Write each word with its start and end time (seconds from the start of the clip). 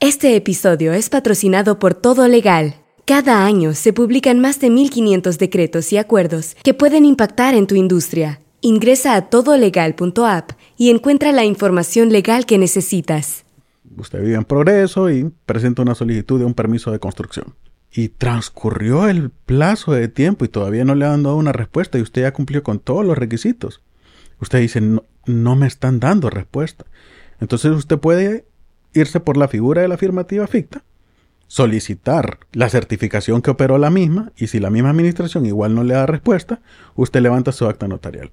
Este 0.00 0.36
episodio 0.36 0.92
es 0.92 1.08
patrocinado 1.08 1.78
por 1.78 1.94
Todo 1.94 2.28
Legal. 2.28 2.74
Cada 3.06 3.46
año 3.46 3.72
se 3.72 3.94
publican 3.94 4.40
más 4.40 4.60
de 4.60 4.68
1.500 4.68 5.38
decretos 5.38 5.90
y 5.90 5.96
acuerdos 5.96 6.54
que 6.62 6.74
pueden 6.74 7.06
impactar 7.06 7.54
en 7.54 7.66
tu 7.66 7.76
industria. 7.76 8.40
Ingresa 8.60 9.14
a 9.14 9.30
todolegal.app 9.30 10.50
y 10.76 10.90
encuentra 10.90 11.32
la 11.32 11.46
información 11.46 12.10
legal 12.10 12.44
que 12.44 12.58
necesitas. 12.58 13.46
Usted 13.96 14.20
vive 14.20 14.34
en 14.34 14.44
progreso 14.44 15.10
y 15.10 15.32
presenta 15.46 15.80
una 15.80 15.94
solicitud 15.94 16.40
de 16.40 16.44
un 16.44 16.52
permiso 16.52 16.90
de 16.90 16.98
construcción. 16.98 17.54
Y 17.90 18.10
transcurrió 18.10 19.08
el 19.08 19.30
plazo 19.30 19.92
de 19.92 20.08
tiempo 20.08 20.44
y 20.44 20.48
todavía 20.48 20.84
no 20.84 20.94
le 20.94 21.06
han 21.06 21.22
dado 21.22 21.36
una 21.36 21.52
respuesta 21.52 21.96
y 21.96 22.02
usted 22.02 22.20
ya 22.22 22.34
cumplió 22.34 22.62
con 22.62 22.80
todos 22.80 23.06
los 23.06 23.16
requisitos. 23.16 23.80
Usted 24.42 24.60
dice, 24.60 24.82
no, 24.82 25.04
no 25.24 25.56
me 25.56 25.66
están 25.66 26.00
dando 26.00 26.28
respuesta. 26.28 26.84
Entonces 27.40 27.72
usted 27.72 27.98
puede 27.98 28.44
irse 28.96 29.20
por 29.20 29.36
la 29.36 29.48
figura 29.48 29.82
de 29.82 29.88
la 29.88 29.94
afirmativa 29.94 30.46
ficta, 30.46 30.82
solicitar 31.46 32.38
la 32.52 32.68
certificación 32.68 33.42
que 33.42 33.50
operó 33.50 33.78
la 33.78 33.90
misma 33.90 34.32
y 34.36 34.48
si 34.48 34.58
la 34.58 34.70
misma 34.70 34.90
administración 34.90 35.46
igual 35.46 35.74
no 35.74 35.84
le 35.84 35.94
da 35.94 36.06
respuesta, 36.06 36.60
usted 36.94 37.20
levanta 37.20 37.52
su 37.52 37.66
acta 37.66 37.86
notarial. 37.86 38.32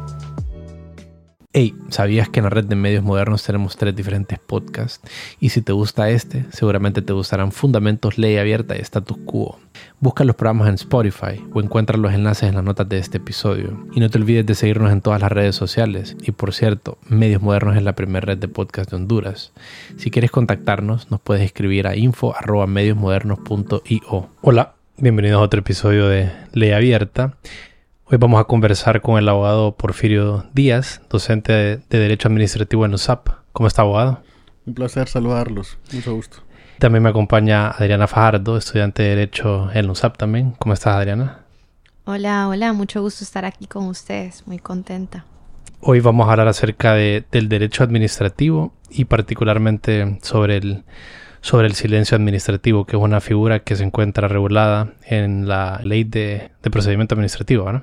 Hey, 1.53 1.75
¿sabías 1.89 2.29
que 2.29 2.39
en 2.39 2.45
la 2.45 2.49
red 2.49 2.63
de 2.63 2.77
medios 2.77 3.03
modernos 3.03 3.43
tenemos 3.43 3.75
tres 3.75 3.93
diferentes 3.93 4.39
podcasts? 4.39 5.05
Y 5.41 5.49
si 5.49 5.61
te 5.61 5.73
gusta 5.73 6.09
este, 6.09 6.45
seguramente 6.53 7.01
te 7.01 7.11
gustarán 7.11 7.51
Fundamentos, 7.51 8.17
Ley 8.17 8.37
Abierta 8.37 8.77
y 8.77 8.79
Status 8.79 9.17
Quo. 9.25 9.59
Busca 9.99 10.23
los 10.23 10.37
programas 10.37 10.69
en 10.69 10.75
Spotify 10.75 11.43
o 11.53 11.59
encuentra 11.59 11.97
los 11.97 12.13
enlaces 12.13 12.47
en 12.47 12.55
las 12.55 12.63
notas 12.63 12.87
de 12.87 12.99
este 12.99 13.17
episodio. 13.17 13.85
Y 13.93 13.99
no 13.99 14.09
te 14.09 14.17
olvides 14.17 14.45
de 14.45 14.55
seguirnos 14.55 14.93
en 14.93 15.01
todas 15.01 15.19
las 15.19 15.29
redes 15.29 15.57
sociales. 15.57 16.15
Y 16.21 16.31
por 16.31 16.53
cierto, 16.53 16.97
Medios 17.09 17.41
Modernos 17.41 17.75
es 17.75 17.83
la 17.83 17.95
primera 17.95 18.27
red 18.27 18.37
de 18.37 18.47
podcast 18.47 18.89
de 18.89 18.95
Honduras. 18.95 19.51
Si 19.97 20.09
quieres 20.09 20.31
contactarnos, 20.31 21.11
nos 21.11 21.19
puedes 21.19 21.43
escribir 21.43 21.85
a 21.85 21.97
info.mediosmodernos.io. 21.97 24.29
Hola, 24.39 24.73
bienvenidos 24.95 25.41
a 25.41 25.43
otro 25.43 25.59
episodio 25.59 26.07
de 26.07 26.31
Ley 26.53 26.71
Abierta. 26.71 27.33
Hoy 28.11 28.17
vamos 28.17 28.41
a 28.41 28.43
conversar 28.43 28.99
con 28.99 29.17
el 29.17 29.29
abogado 29.29 29.77
Porfirio 29.77 30.43
Díaz, 30.53 30.99
docente 31.09 31.53
de, 31.53 31.79
Derecho 31.87 32.27
Administrativo 32.27 32.85
en 32.85 32.93
USAP. 32.93 33.29
¿Cómo 33.53 33.67
está, 33.67 33.83
abogado? 33.83 34.21
Un 34.65 34.73
placer 34.73 35.07
saludarlos. 35.07 35.77
Mucho 35.93 36.15
gusto. 36.15 36.39
También 36.77 37.03
me 37.03 37.09
acompaña 37.09 37.69
Adriana 37.69 38.07
Fajardo, 38.07 38.57
estudiante 38.57 39.03
de 39.03 39.09
Derecho 39.15 39.71
en 39.73 39.89
USAP 39.89 40.17
también. 40.17 40.51
¿Cómo 40.59 40.73
estás, 40.73 40.97
Adriana? 40.97 41.45
Hola, 42.03 42.49
hola. 42.49 42.73
Mucho 42.73 43.01
gusto 43.01 43.23
estar 43.23 43.45
aquí 43.45 43.65
con 43.65 43.85
ustedes. 43.85 44.45
Muy 44.45 44.59
contenta. 44.59 45.23
Hoy 45.79 46.01
vamos 46.01 46.27
a 46.27 46.31
hablar 46.31 46.49
acerca 46.49 46.95
del 46.95 47.47
derecho 47.47 47.85
administrativo 47.85 48.73
y 48.89 49.05
particularmente 49.05 50.19
sobre 50.21 50.57
el 50.57 50.83
sobre 51.41 51.67
el 51.67 51.73
silencio 51.73 52.15
administrativo, 52.15 52.85
que 52.85 52.95
es 52.95 53.01
una 53.01 53.19
figura 53.19 53.59
que 53.59 53.75
se 53.75 53.83
encuentra 53.83 54.27
regulada 54.27 54.93
en 55.05 55.47
la 55.47 55.81
ley 55.83 56.03
de, 56.03 56.51
procedimiento 56.61 57.15
administrativo. 57.15 57.81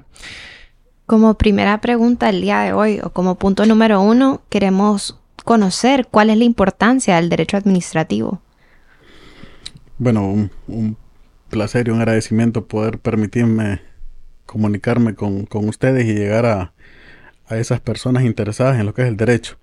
Como 1.06 1.34
primera 1.34 1.80
pregunta 1.80 2.26
del 2.26 2.40
día 2.40 2.60
de 2.60 2.72
hoy, 2.72 3.00
o 3.02 3.10
como 3.10 3.34
punto 3.34 3.66
número 3.66 4.00
uno, 4.00 4.42
queremos 4.48 5.18
conocer 5.44 6.06
cuál 6.08 6.30
es 6.30 6.38
la 6.38 6.44
importancia 6.44 7.16
del 7.16 7.28
derecho 7.28 7.56
administrativo. 7.56 8.40
Bueno, 9.98 10.48
un, 10.68 10.96
placer 11.50 11.88
y 11.88 11.90
un 11.90 11.98
agradecimiento 11.98 12.66
poder 12.66 12.98
permitirme 12.98 13.80
comunicarme 14.46 15.14
con, 15.14 15.48
ustedes 15.50 16.06
y 16.06 16.14
llegar 16.14 16.46
a, 16.46 16.72
a 17.48 17.56
esas 17.56 17.80
personas 17.80 18.24
interesadas 18.24 18.78
en 18.78 18.86
lo 18.86 18.94
que 18.94 19.02
es 19.02 19.08
el 19.08 19.16
derecho. 19.16 19.56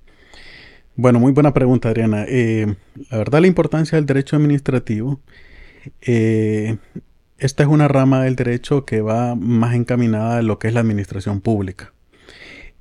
Bueno, 0.98 1.20
muy 1.20 1.34
buena 1.34 1.54
pregunta, 1.54 1.90
Adriana. 1.90 2.26
Eh, 2.28 2.74
la 3.10 3.18
verdad, 3.18 3.42
la 3.42 3.48
importancia 3.48 3.98
del 3.98 4.06
derecho 4.06 4.38
administrativo, 4.38 5.20
eh, 6.02 6.78
esta 7.38 7.64
es 7.64 7.70
una 7.70 7.90
rama 7.90 8.24
del 8.24 8.38
derecho 8.38 8.86
que 8.86 9.02
va 9.02 9.36
más 9.36 9.76
encaminada 9.76 10.38
a 10.38 10.42
lo 10.42 10.58
que 10.58 10.70
es 10.70 10.74
la 10.74 10.80
administración 10.80 11.42
pública. 11.42 11.94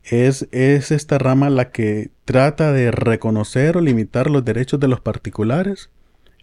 Es, 0.04 0.46
es 0.52 0.92
esta 0.92 1.18
rama 1.18 1.50
la 1.50 1.72
que 1.72 2.10
trata 2.24 2.72
de 2.72 2.92
reconocer 2.92 3.76
o 3.76 3.80
limitar 3.80 4.30
los 4.30 4.44
derechos 4.44 4.78
de 4.78 4.88
los 4.88 5.00
particulares 5.00 5.90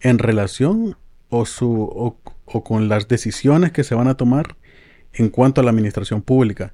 en 0.02 0.18
relación 0.18 0.96
o, 1.30 1.46
su, 1.46 1.88
o 2.44 2.64
con 2.64 2.90
las 2.90 3.08
decisiones 3.08 3.72
que 3.72 3.84
se 3.84 3.94
van 3.94 4.08
a 4.08 4.16
tomar 4.16 4.56
en 5.14 5.30
cuanto 5.30 5.62
a 5.62 5.64
la 5.64 5.70
administración 5.70 6.20
pública. 6.20 6.72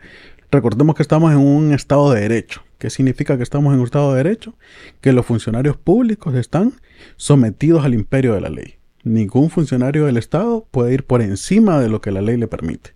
Recordemos 0.50 0.96
que 0.96 1.02
estamos 1.02 1.30
en 1.30 1.38
un 1.38 1.72
estado 1.72 2.10
de 2.12 2.22
derecho. 2.22 2.62
¿Qué 2.78 2.90
significa 2.90 3.36
que 3.36 3.42
estamos 3.42 3.74
en 3.74 3.80
un 3.80 3.86
estado 3.86 4.12
de 4.12 4.22
derecho? 4.22 4.54
Que 5.00 5.12
los 5.12 5.26
funcionarios 5.26 5.76
públicos 5.76 6.36
están 6.36 6.74
sometidos 7.16 7.84
al 7.84 7.92
imperio 7.92 8.34
de 8.34 8.40
la 8.40 8.50
ley. 8.50 8.76
Ningún 9.02 9.50
funcionario 9.50 10.06
del 10.06 10.16
Estado 10.16 10.66
puede 10.70 10.94
ir 10.94 11.04
por 11.04 11.20
encima 11.20 11.80
de 11.80 11.88
lo 11.88 12.00
que 12.00 12.12
la 12.12 12.22
ley 12.22 12.36
le 12.36 12.46
permite. 12.46 12.94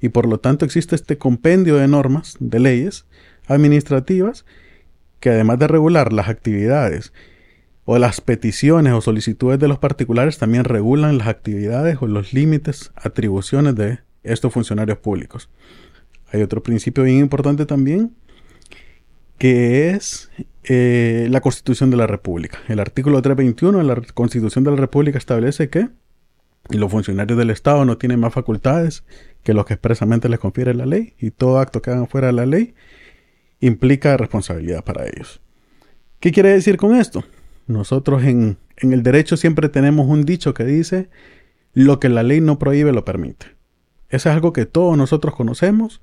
Y 0.00 0.08
por 0.08 0.26
lo 0.26 0.38
tanto 0.38 0.64
existe 0.64 0.96
este 0.96 1.18
compendio 1.18 1.76
de 1.76 1.86
normas, 1.86 2.36
de 2.40 2.58
leyes 2.58 3.06
administrativas, 3.46 4.44
que 5.20 5.30
además 5.30 5.60
de 5.60 5.68
regular 5.68 6.12
las 6.12 6.28
actividades 6.28 7.12
o 7.84 7.98
las 7.98 8.20
peticiones 8.20 8.92
o 8.92 9.00
solicitudes 9.00 9.60
de 9.60 9.68
los 9.68 9.78
particulares, 9.78 10.38
también 10.38 10.64
regulan 10.64 11.18
las 11.18 11.28
actividades 11.28 11.98
o 12.00 12.08
los 12.08 12.32
límites, 12.32 12.90
atribuciones 12.96 13.76
de 13.76 14.00
estos 14.24 14.52
funcionarios 14.52 14.98
públicos. 14.98 15.48
Hay 16.32 16.42
otro 16.42 16.62
principio 16.62 17.04
bien 17.04 17.18
importante 17.18 17.66
también, 17.66 18.14
que 19.42 19.90
es 19.90 20.30
eh, 20.62 21.26
la 21.28 21.40
Constitución 21.40 21.90
de 21.90 21.96
la 21.96 22.06
República. 22.06 22.60
El 22.68 22.78
artículo 22.78 23.20
321 23.20 23.78
de 23.78 23.82
la 23.82 24.00
Constitución 24.14 24.62
de 24.62 24.70
la 24.70 24.76
República 24.76 25.18
establece 25.18 25.68
que 25.68 25.88
los 26.70 26.88
funcionarios 26.92 27.36
del 27.36 27.50
Estado 27.50 27.84
no 27.84 27.98
tienen 27.98 28.20
más 28.20 28.32
facultades 28.32 29.02
que 29.42 29.52
los 29.52 29.66
que 29.66 29.74
expresamente 29.74 30.28
les 30.28 30.38
confiere 30.38 30.74
la 30.74 30.86
ley 30.86 31.14
y 31.18 31.32
todo 31.32 31.58
acto 31.58 31.82
que 31.82 31.90
hagan 31.90 32.06
fuera 32.06 32.28
de 32.28 32.34
la 32.34 32.46
ley 32.46 32.74
implica 33.58 34.16
responsabilidad 34.16 34.84
para 34.84 35.08
ellos. 35.08 35.40
¿Qué 36.20 36.30
quiere 36.30 36.50
decir 36.50 36.76
con 36.76 36.94
esto? 36.94 37.24
Nosotros 37.66 38.22
en, 38.22 38.58
en 38.76 38.92
el 38.92 39.02
derecho 39.02 39.36
siempre 39.36 39.68
tenemos 39.68 40.06
un 40.06 40.24
dicho 40.24 40.54
que 40.54 40.62
dice 40.62 41.10
lo 41.72 41.98
que 41.98 42.08
la 42.08 42.22
ley 42.22 42.40
no 42.40 42.60
prohíbe 42.60 42.92
lo 42.92 43.04
permite. 43.04 43.46
Eso 44.08 44.28
es 44.28 44.36
algo 44.36 44.52
que 44.52 44.66
todos 44.66 44.96
nosotros 44.96 45.34
conocemos 45.34 46.00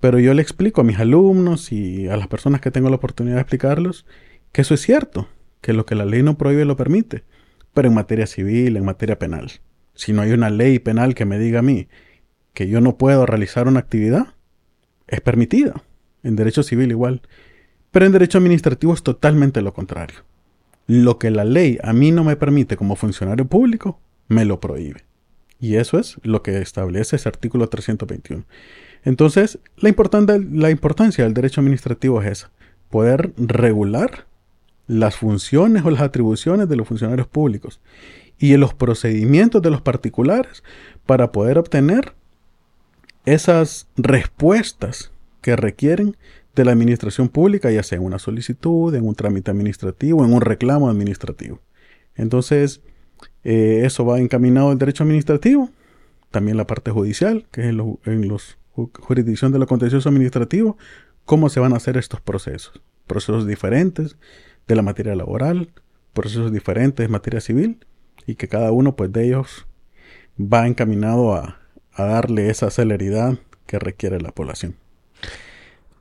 pero 0.00 0.18
yo 0.18 0.34
le 0.34 0.42
explico 0.42 0.80
a 0.80 0.84
mis 0.84 0.98
alumnos 0.98 1.72
y 1.72 2.08
a 2.08 2.16
las 2.16 2.28
personas 2.28 2.60
que 2.60 2.70
tengo 2.70 2.88
la 2.88 2.96
oportunidad 2.96 3.36
de 3.36 3.42
explicarlos 3.42 4.06
que 4.52 4.62
eso 4.62 4.74
es 4.74 4.80
cierto, 4.80 5.28
que 5.60 5.72
lo 5.72 5.86
que 5.86 5.94
la 5.94 6.04
ley 6.04 6.22
no 6.22 6.38
prohíbe 6.38 6.64
lo 6.64 6.76
permite, 6.76 7.24
pero 7.74 7.88
en 7.88 7.94
materia 7.94 8.26
civil, 8.26 8.76
en 8.76 8.84
materia 8.84 9.18
penal. 9.18 9.50
Si 9.94 10.12
no 10.12 10.22
hay 10.22 10.32
una 10.32 10.50
ley 10.50 10.78
penal 10.78 11.14
que 11.14 11.24
me 11.24 11.38
diga 11.38 11.60
a 11.60 11.62
mí 11.62 11.88
que 12.54 12.68
yo 12.68 12.80
no 12.80 12.96
puedo 12.96 13.26
realizar 13.26 13.68
una 13.68 13.80
actividad, 13.80 14.34
es 15.06 15.20
permitida. 15.20 15.82
En 16.22 16.34
derecho 16.34 16.62
civil 16.62 16.90
igual. 16.90 17.22
Pero 17.90 18.06
en 18.06 18.12
derecho 18.12 18.38
administrativo 18.38 18.94
es 18.94 19.02
totalmente 19.02 19.62
lo 19.62 19.72
contrario. 19.72 20.24
Lo 20.86 21.18
que 21.18 21.30
la 21.30 21.44
ley 21.44 21.78
a 21.82 21.92
mí 21.92 22.10
no 22.10 22.24
me 22.24 22.36
permite 22.36 22.76
como 22.76 22.96
funcionario 22.96 23.46
público, 23.46 24.00
me 24.26 24.44
lo 24.44 24.60
prohíbe. 24.60 25.04
Y 25.60 25.76
eso 25.76 25.98
es 25.98 26.16
lo 26.22 26.42
que 26.42 26.58
establece 26.60 27.16
ese 27.16 27.28
artículo 27.28 27.68
321. 27.68 28.44
Entonces, 29.04 29.58
la, 29.76 29.94
la 30.52 30.70
importancia 30.70 31.24
del 31.24 31.34
derecho 31.34 31.60
administrativo 31.60 32.20
es 32.22 32.28
esa, 32.28 32.50
poder 32.90 33.32
regular 33.36 34.26
las 34.86 35.16
funciones 35.16 35.84
o 35.84 35.90
las 35.90 36.00
atribuciones 36.00 36.68
de 36.68 36.76
los 36.76 36.88
funcionarios 36.88 37.28
públicos 37.28 37.80
y 38.38 38.56
los 38.56 38.74
procedimientos 38.74 39.62
de 39.62 39.70
los 39.70 39.82
particulares 39.82 40.62
para 41.06 41.32
poder 41.32 41.58
obtener 41.58 42.14
esas 43.24 43.86
respuestas 43.96 45.12
que 45.42 45.56
requieren 45.56 46.16
de 46.54 46.64
la 46.64 46.72
administración 46.72 47.28
pública, 47.28 47.70
ya 47.70 47.82
sea 47.82 47.98
en 47.98 48.04
una 48.04 48.18
solicitud, 48.18 48.94
en 48.94 49.06
un 49.06 49.14
trámite 49.14 49.50
administrativo, 49.50 50.24
en 50.24 50.32
un 50.32 50.40
reclamo 50.40 50.88
administrativo. 50.88 51.60
Entonces, 52.16 52.80
eh, 53.44 53.82
eso 53.84 54.04
va 54.04 54.18
encaminado 54.18 54.70
al 54.70 54.78
derecho 54.78 55.04
administrativo, 55.04 55.70
también 56.30 56.56
la 56.56 56.66
parte 56.66 56.90
judicial, 56.90 57.46
que 57.52 57.62
es 57.62 57.66
en 57.68 58.28
los 58.28 58.57
jurisdicción 59.00 59.52
de 59.52 59.58
lo 59.58 59.66
contencioso 59.66 60.08
administrativo, 60.08 60.76
cómo 61.24 61.48
se 61.48 61.60
van 61.60 61.72
a 61.72 61.76
hacer 61.76 61.96
estos 61.96 62.20
procesos. 62.20 62.80
Procesos 63.06 63.46
diferentes 63.46 64.16
de 64.66 64.76
la 64.76 64.82
materia 64.82 65.14
laboral, 65.14 65.70
procesos 66.12 66.52
diferentes 66.52 67.04
de 67.04 67.08
materia 67.08 67.40
civil, 67.40 67.78
y 68.26 68.34
que 68.34 68.48
cada 68.48 68.72
uno 68.72 68.94
pues, 68.94 69.12
de 69.12 69.26
ellos 69.26 69.66
va 70.40 70.66
encaminado 70.66 71.34
a, 71.34 71.58
darle 71.96 72.48
esa 72.48 72.70
celeridad 72.70 73.38
que 73.66 73.80
requiere 73.80 74.20
la 74.20 74.30
población. 74.30 74.76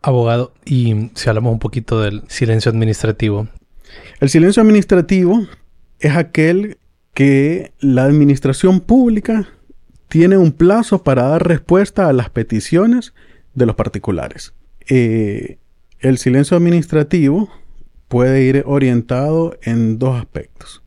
Abogado, 0.04 0.54
y 0.64 1.10
si 1.16 1.28
hablamos 1.28 1.54
un 1.54 1.58
poquito 1.58 2.02
del 2.02 2.22
silencio 2.28 2.70
administrativo. 2.70 3.48
El 4.20 4.30
silencio 4.30 4.62
administrativo 4.62 5.48
es 6.00 6.16
aquel 6.16 6.78
que 7.16 7.72
la 7.80 8.04
administración 8.04 8.80
pública 8.80 9.48
tiene 10.08 10.38
un 10.38 10.52
plazo 10.52 11.04
para 11.04 11.24
dar 11.24 11.48
respuesta 11.48 12.08
a 12.08 12.14
las 12.14 12.30
peticiones 12.30 13.14
de 13.54 13.66
los 13.66 13.76
particulares. 13.76 14.54
Eh, 14.88 15.58
el 16.00 16.18
silencio 16.18 16.56
administrativo 16.56 17.50
puede 18.08 18.44
ir 18.44 18.64
orientado 18.66 19.58
en 19.64 20.00
dos 20.00 20.18
aspectos. 20.18 20.84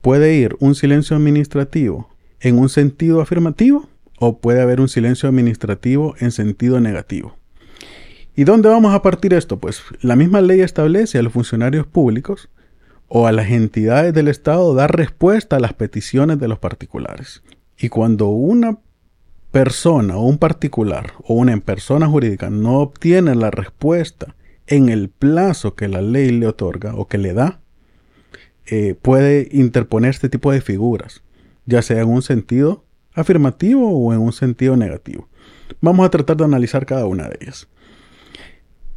Puede 0.00 0.34
ir 0.34 0.56
un 0.60 0.74
silencio 0.74 1.16
administrativo 1.16 2.08
en 2.40 2.58
un 2.58 2.68
sentido 2.68 3.20
afirmativo 3.20 3.88
o 4.18 4.38
puede 4.38 4.60
haber 4.60 4.80
un 4.80 4.88
silencio 4.88 5.28
administrativo 5.28 6.14
en 6.20 6.30
sentido 6.30 6.80
negativo. 6.80 7.36
¿Y 8.36 8.44
dónde 8.44 8.68
vamos 8.68 8.94
a 8.94 9.02
partir 9.02 9.34
esto? 9.34 9.58
Pues 9.58 9.82
la 10.00 10.16
misma 10.16 10.40
ley 10.40 10.60
establece 10.60 11.18
a 11.18 11.22
los 11.22 11.32
funcionarios 11.32 11.86
públicos 11.86 12.48
o 13.08 13.26
a 13.26 13.32
las 13.32 13.50
entidades 13.50 14.12
del 14.12 14.28
Estado 14.28 14.74
dar 14.74 14.96
respuesta 14.96 15.56
a 15.56 15.60
las 15.60 15.74
peticiones 15.74 16.38
de 16.38 16.48
los 16.48 16.58
particulares. 16.58 17.42
Y 17.84 17.90
cuando 17.90 18.28
una 18.28 18.78
persona 19.50 20.16
o 20.16 20.26
un 20.26 20.38
particular 20.38 21.12
o 21.22 21.34
una 21.34 21.54
persona 21.60 22.06
jurídica 22.08 22.48
no 22.48 22.80
obtiene 22.80 23.34
la 23.34 23.50
respuesta 23.50 24.34
en 24.66 24.88
el 24.88 25.10
plazo 25.10 25.74
que 25.74 25.88
la 25.88 26.00
ley 26.00 26.30
le 26.30 26.46
otorga 26.46 26.94
o 26.94 27.08
que 27.08 27.18
le 27.18 27.34
da, 27.34 27.60
eh, 28.64 28.94
puede 29.02 29.50
interponer 29.52 30.12
este 30.12 30.30
tipo 30.30 30.50
de 30.50 30.62
figuras, 30.62 31.22
ya 31.66 31.82
sea 31.82 32.00
en 32.00 32.08
un 32.08 32.22
sentido 32.22 32.86
afirmativo 33.12 33.90
o 33.90 34.14
en 34.14 34.20
un 34.20 34.32
sentido 34.32 34.78
negativo. 34.78 35.28
Vamos 35.82 36.06
a 36.06 36.10
tratar 36.10 36.38
de 36.38 36.44
analizar 36.44 36.86
cada 36.86 37.04
una 37.04 37.28
de 37.28 37.36
ellas. 37.38 37.68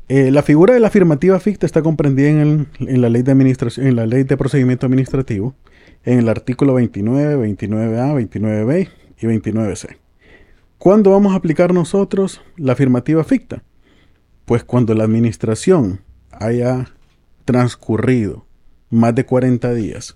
Eh, 0.07 0.31
la 0.31 0.43
figura 0.43 0.73
de 0.73 0.79
la 0.79 0.87
afirmativa 0.87 1.37
ficta 1.41 1.65
está 1.65 1.81
comprendida 1.81 2.29
en, 2.29 2.69
la 2.79 3.09
ley 3.09 3.21
de 3.21 3.33
en 3.33 3.95
la 3.97 4.05
ley 4.05 4.23
de 4.23 4.37
procedimiento 4.37 4.85
administrativo, 4.85 5.55
en 6.07 6.19
el 6.19 6.29
artículo 6.29 6.75
29, 6.75 7.35
29A, 7.35 8.15
29B 8.15 8.89
y 9.19 9.25
29C. 9.25 9.97
¿Cuándo 10.77 11.11
vamos 11.11 11.33
a 11.33 11.35
aplicar 11.35 11.73
nosotros 11.73 12.41
la 12.55 12.71
afirmativa 12.71 13.25
ficta? 13.25 13.61
Pues 14.45 14.63
cuando 14.63 14.93
la 14.93 15.03
administración 15.03 15.99
haya 16.31 16.93
transcurrido 17.43 18.45
más 18.89 19.15
de 19.15 19.25
40 19.25 19.73
días 19.73 20.15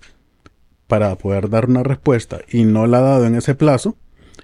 para 0.86 1.14
poder 1.18 1.50
dar 1.50 1.68
una 1.68 1.82
respuesta 1.82 2.40
y 2.48 2.64
no 2.64 2.86
la 2.86 2.98
ha 2.98 3.02
dado 3.02 3.26
en 3.26 3.34
ese 3.34 3.54
plazo, 3.54 3.98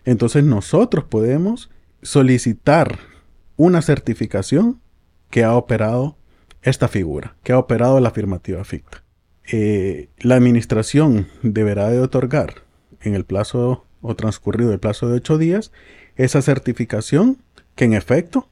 entonces 0.05 0.45
nosotros 0.45 1.05
podemos 1.05 1.71
solicitar 2.03 2.99
una 3.57 3.81
certificación 3.81 4.83
que 5.31 5.45
ha 5.45 5.55
operado 5.55 6.19
esta 6.61 6.89
figura, 6.89 7.37
que 7.43 7.53
ha 7.53 7.59
operado 7.59 8.01
la 8.01 8.11
afirmativa 8.11 8.63
ficta. 8.65 9.03
Eh, 9.51 10.09
la 10.19 10.37
administración 10.37 11.29
deberá 11.43 11.89
de 11.89 12.01
otorgar 12.01 12.63
en 13.01 13.15
el 13.15 13.25
plazo 13.25 13.87
o 14.03 14.15
transcurrido 14.15 14.73
el 14.73 14.79
plazo 14.79 15.09
de 15.09 15.17
ocho 15.17 15.39
días 15.39 15.73
esa 16.17 16.43
certificación 16.43 17.39
que 17.75 17.87
en 17.87 17.95
efecto 17.95 18.49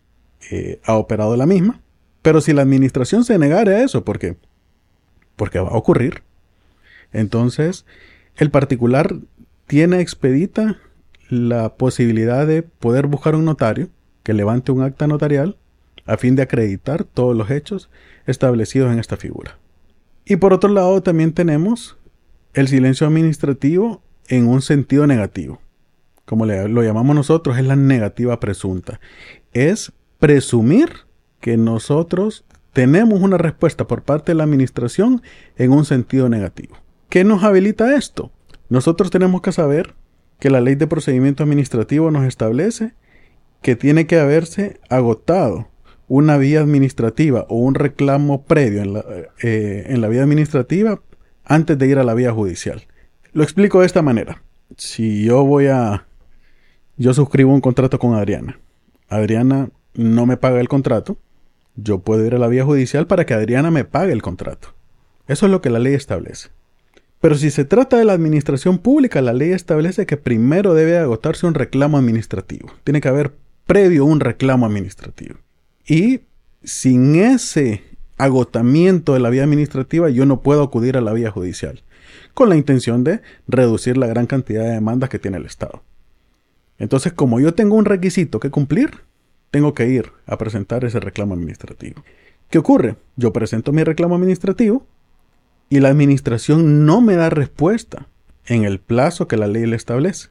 eh, 0.50 0.80
ha 0.84 0.94
operado 0.94 1.36
la 1.36 1.46
misma. 1.46 1.80
Pero 2.22 2.40
si 2.40 2.52
la 2.52 2.62
administración 2.62 3.24
se 3.24 3.38
negara 3.38 3.72
a 3.72 3.82
eso, 3.84 4.04
¿por 4.04 4.18
qué? 4.18 4.36
Porque 5.36 5.58
va 5.58 5.68
a 5.68 5.76
ocurrir. 5.76 6.22
Entonces, 7.12 7.84
el 8.36 8.50
particular 8.50 9.16
tiene 9.66 10.00
expedita 10.00 10.78
la 11.28 11.76
posibilidad 11.76 12.46
de 12.46 12.62
poder 12.62 13.06
buscar 13.06 13.34
un 13.34 13.44
notario 13.44 13.90
que 14.22 14.32
levante 14.32 14.72
un 14.72 14.82
acta 14.82 15.06
notarial 15.06 15.56
a 16.06 16.16
fin 16.16 16.36
de 16.36 16.42
acreditar 16.42 17.04
todos 17.04 17.36
los 17.36 17.50
hechos 17.50 17.90
establecidos 18.26 18.92
en 18.92 18.98
esta 18.98 19.16
figura. 19.16 19.58
Y 20.28 20.36
por 20.36 20.52
otro 20.52 20.68
lado 20.68 21.02
también 21.02 21.32
tenemos 21.32 21.96
el 22.52 22.66
silencio 22.66 23.06
administrativo 23.06 24.02
en 24.26 24.48
un 24.48 24.60
sentido 24.60 25.06
negativo. 25.06 25.60
Como 26.24 26.44
lo 26.44 26.82
llamamos 26.82 27.14
nosotros, 27.14 27.56
es 27.56 27.64
la 27.64 27.76
negativa 27.76 28.40
presunta. 28.40 28.98
Es 29.52 29.92
presumir 30.18 30.90
que 31.40 31.56
nosotros 31.56 32.44
tenemos 32.72 33.20
una 33.20 33.38
respuesta 33.38 33.86
por 33.86 34.02
parte 34.02 34.32
de 34.32 34.36
la 34.36 34.44
administración 34.44 35.22
en 35.56 35.70
un 35.70 35.84
sentido 35.84 36.28
negativo. 36.28 36.76
¿Qué 37.08 37.22
nos 37.22 37.44
habilita 37.44 37.96
esto? 37.96 38.32
Nosotros 38.68 39.12
tenemos 39.12 39.42
que 39.42 39.52
saber 39.52 39.94
que 40.40 40.50
la 40.50 40.60
ley 40.60 40.74
de 40.74 40.88
procedimiento 40.88 41.44
administrativo 41.44 42.10
nos 42.10 42.24
establece 42.24 42.94
que 43.62 43.76
tiene 43.76 44.08
que 44.08 44.18
haberse 44.18 44.80
agotado 44.90 45.68
una 46.08 46.36
vía 46.38 46.60
administrativa 46.60 47.46
o 47.48 47.56
un 47.56 47.74
reclamo 47.74 48.44
previo 48.44 48.82
en 48.82 48.94
la, 48.94 49.04
eh, 49.42 49.86
en 49.88 50.00
la 50.00 50.08
vía 50.08 50.22
administrativa 50.22 51.00
antes 51.44 51.78
de 51.78 51.86
ir 51.88 51.98
a 51.98 52.04
la 52.04 52.14
vía 52.14 52.32
judicial. 52.32 52.82
Lo 53.32 53.42
explico 53.42 53.80
de 53.80 53.86
esta 53.86 54.02
manera. 54.02 54.42
Si 54.76 55.24
yo 55.24 55.44
voy 55.44 55.66
a... 55.66 56.06
Yo 56.96 57.12
suscribo 57.12 57.52
un 57.52 57.60
contrato 57.60 57.98
con 57.98 58.14
Adriana. 58.14 58.58
Adriana 59.08 59.68
no 59.94 60.26
me 60.26 60.36
paga 60.36 60.60
el 60.60 60.68
contrato. 60.68 61.18
Yo 61.74 61.98
puedo 61.98 62.24
ir 62.24 62.34
a 62.34 62.38
la 62.38 62.48
vía 62.48 62.64
judicial 62.64 63.06
para 63.06 63.26
que 63.26 63.34
Adriana 63.34 63.70
me 63.70 63.84
pague 63.84 64.12
el 64.12 64.22
contrato. 64.22 64.74
Eso 65.28 65.46
es 65.46 65.52
lo 65.52 65.60
que 65.60 65.70
la 65.70 65.78
ley 65.78 65.94
establece. 65.94 66.48
Pero 67.20 67.34
si 67.34 67.50
se 67.50 67.64
trata 67.64 67.96
de 67.96 68.04
la 68.04 68.12
administración 68.12 68.78
pública, 68.78 69.20
la 69.20 69.32
ley 69.32 69.50
establece 69.50 70.06
que 70.06 70.16
primero 70.16 70.74
debe 70.74 70.96
agotarse 70.98 71.46
un 71.46 71.54
reclamo 71.54 71.98
administrativo. 71.98 72.70
Tiene 72.84 73.00
que 73.00 73.08
haber 73.08 73.34
previo 73.66 74.04
un 74.04 74.20
reclamo 74.20 74.64
administrativo. 74.66 75.36
Y 75.86 76.20
sin 76.64 77.14
ese 77.16 77.82
agotamiento 78.18 79.14
de 79.14 79.20
la 79.20 79.30
vía 79.30 79.44
administrativa 79.44 80.10
yo 80.10 80.26
no 80.26 80.40
puedo 80.40 80.62
acudir 80.62 80.96
a 80.96 81.00
la 81.00 81.12
vía 81.12 81.30
judicial, 81.30 81.82
con 82.34 82.48
la 82.48 82.56
intención 82.56 83.04
de 83.04 83.20
reducir 83.46 83.96
la 83.96 84.06
gran 84.06 84.26
cantidad 84.26 84.64
de 84.64 84.70
demandas 84.70 85.10
que 85.10 85.18
tiene 85.18 85.36
el 85.36 85.46
Estado. 85.46 85.82
Entonces, 86.78 87.12
como 87.12 87.40
yo 87.40 87.54
tengo 87.54 87.76
un 87.76 87.84
requisito 87.84 88.40
que 88.40 88.50
cumplir, 88.50 89.02
tengo 89.50 89.74
que 89.74 89.88
ir 89.88 90.12
a 90.26 90.36
presentar 90.36 90.84
ese 90.84 91.00
reclamo 91.00 91.34
administrativo. 91.34 92.02
¿Qué 92.50 92.58
ocurre? 92.58 92.96
Yo 93.16 93.32
presento 93.32 93.72
mi 93.72 93.82
reclamo 93.84 94.16
administrativo 94.16 94.86
y 95.68 95.80
la 95.80 95.88
administración 95.88 96.84
no 96.84 97.00
me 97.00 97.16
da 97.16 97.30
respuesta 97.30 98.08
en 98.44 98.64
el 98.64 98.78
plazo 98.78 99.28
que 99.28 99.36
la 99.36 99.46
ley 99.46 99.66
le 99.66 99.76
establece. 99.76 100.28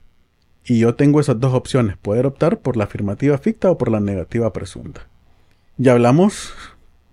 Y 0.63 0.79
yo 0.79 0.95
tengo 0.95 1.19
esas 1.19 1.39
dos 1.39 1.53
opciones, 1.53 1.97
poder 1.97 2.25
optar 2.25 2.59
por 2.59 2.77
la 2.77 2.85
afirmativa 2.85 3.37
ficta 3.37 3.69
o 3.69 3.77
por 3.77 3.91
la 3.91 3.99
negativa 3.99 4.51
presunta. 4.53 5.07
Ya 5.77 5.91
hablamos 5.91 6.53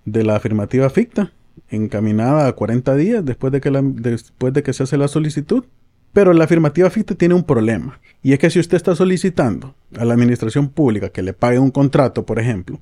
de 0.05 0.23
la 0.23 0.37
afirmativa 0.37 0.89
ficta, 0.89 1.33
encaminada 1.69 2.47
a 2.47 2.53
40 2.53 2.95
días 2.95 3.25
después 3.25 3.53
de 3.53 3.61
que, 3.61 3.71
después 3.71 4.53
de 4.53 4.63
que 4.63 4.73
se 4.73 4.85
hace 4.85 4.97
la 4.97 5.09
solicitud. 5.09 5.65
Pero 6.13 6.33
la 6.33 6.45
afirmativa 6.45 6.89
ficta 6.91 7.15
tiene 7.15 7.35
un 7.35 7.45
problema, 7.45 7.99
y 8.23 8.35
es 8.35 8.39
que 8.39 8.51
si 8.51 8.61
usted 8.61 8.77
está 8.77 8.95
solicitando 8.95 9.75
a 9.97 10.05
la 10.05 10.13
administración 10.13 10.69
pública 10.69 11.09
que 11.09 11.23
le 11.23 11.33
pague 11.33 11.59
un 11.59 11.71
contrato, 11.71 12.27
por 12.27 12.39
ejemplo, 12.39 12.81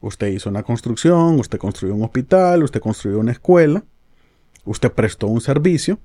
usted 0.00 0.28
hizo 0.28 0.48
una 0.48 0.62
construcción, 0.62 1.38
usted 1.38 1.58
construyó 1.58 1.94
un 1.94 2.02
hospital, 2.02 2.62
usted 2.62 2.80
construyó 2.80 3.18
una 3.18 3.32
escuela, 3.32 3.84
usted 4.64 4.90
prestó 4.90 5.26
un 5.26 5.42
servicio 5.42 5.98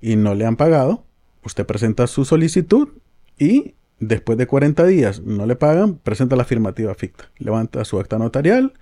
y 0.00 0.14
no 0.14 0.34
le 0.34 0.46
han 0.46 0.54
pagado, 0.54 1.04
usted 1.44 1.66
presenta 1.66 2.06
su 2.06 2.24
solicitud 2.24 2.88
y 3.36 3.74
Después 4.02 4.36
de 4.36 4.48
40 4.48 4.84
días 4.86 5.20
no 5.20 5.46
le 5.46 5.54
pagan, 5.54 5.94
presenta 5.94 6.34
la 6.34 6.42
afirmativa 6.42 6.92
ficta, 6.92 7.30
levanta 7.38 7.84
su 7.84 8.00
acta 8.00 8.18
notarial, 8.18 8.72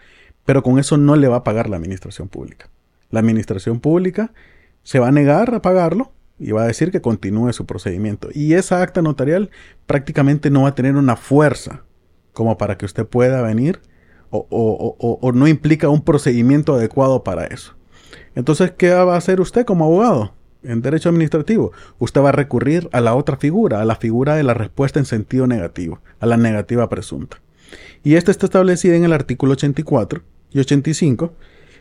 pero 0.46 0.62
con 0.62 0.78
eso 0.78 0.96
no 0.96 1.14
le 1.14 1.28
va 1.28 1.36
a 1.36 1.44
pagar 1.44 1.68
la 1.68 1.76
administración 1.76 2.28
pública. 2.28 2.70
La 3.10 3.20
administración 3.20 3.80
pública 3.80 4.32
se 4.82 4.98
va 4.98 5.08
a 5.08 5.12
negar 5.12 5.54
a 5.54 5.60
pagarlo 5.60 6.10
y 6.38 6.52
va 6.52 6.62
a 6.62 6.66
decir 6.66 6.90
que 6.90 7.02
continúe 7.02 7.52
su 7.52 7.66
procedimiento. 7.66 8.30
Y 8.32 8.54
esa 8.54 8.80
acta 8.80 9.02
notarial 9.02 9.50
prácticamente 9.84 10.48
no 10.48 10.62
va 10.62 10.70
a 10.70 10.74
tener 10.74 10.96
una 10.96 11.16
fuerza 11.16 11.84
como 12.32 12.56
para 12.56 12.78
que 12.78 12.86
usted 12.86 13.04
pueda 13.06 13.42
venir 13.42 13.82
o, 14.30 14.46
o 14.48 15.32
no 15.32 15.48
implica 15.48 15.90
un 15.90 16.00
procedimiento 16.00 16.76
adecuado 16.76 17.24
para 17.24 17.44
eso. 17.44 17.74
Entonces, 18.34 18.70
¿qué 18.70 18.94
va 18.94 19.12
a 19.12 19.18
hacer 19.18 19.42
usted 19.42 19.66
como 19.66 19.84
abogado? 19.84 20.32
En 20.62 20.82
derecho 20.82 21.08
administrativo, 21.08 21.72
usted 21.98 22.20
va 22.20 22.30
a 22.30 22.32
recurrir 22.32 22.88
a 22.92 23.00
la 23.00 23.14
otra 23.14 23.36
figura, 23.36 23.80
a 23.80 23.84
la 23.84 23.96
figura 23.96 24.34
de 24.34 24.42
la 24.42 24.54
respuesta 24.54 24.98
en 24.98 25.06
sentido 25.06 25.46
negativo, 25.46 26.00
a 26.20 26.26
la 26.26 26.36
negativa 26.36 26.88
presunta. 26.88 27.40
Y 28.02 28.14
esta 28.14 28.30
está 28.30 28.46
establecida 28.46 28.96
en 28.96 29.04
el 29.04 29.12
artículo 29.12 29.52
84 29.52 30.22
y 30.52 30.60
85 30.60 31.34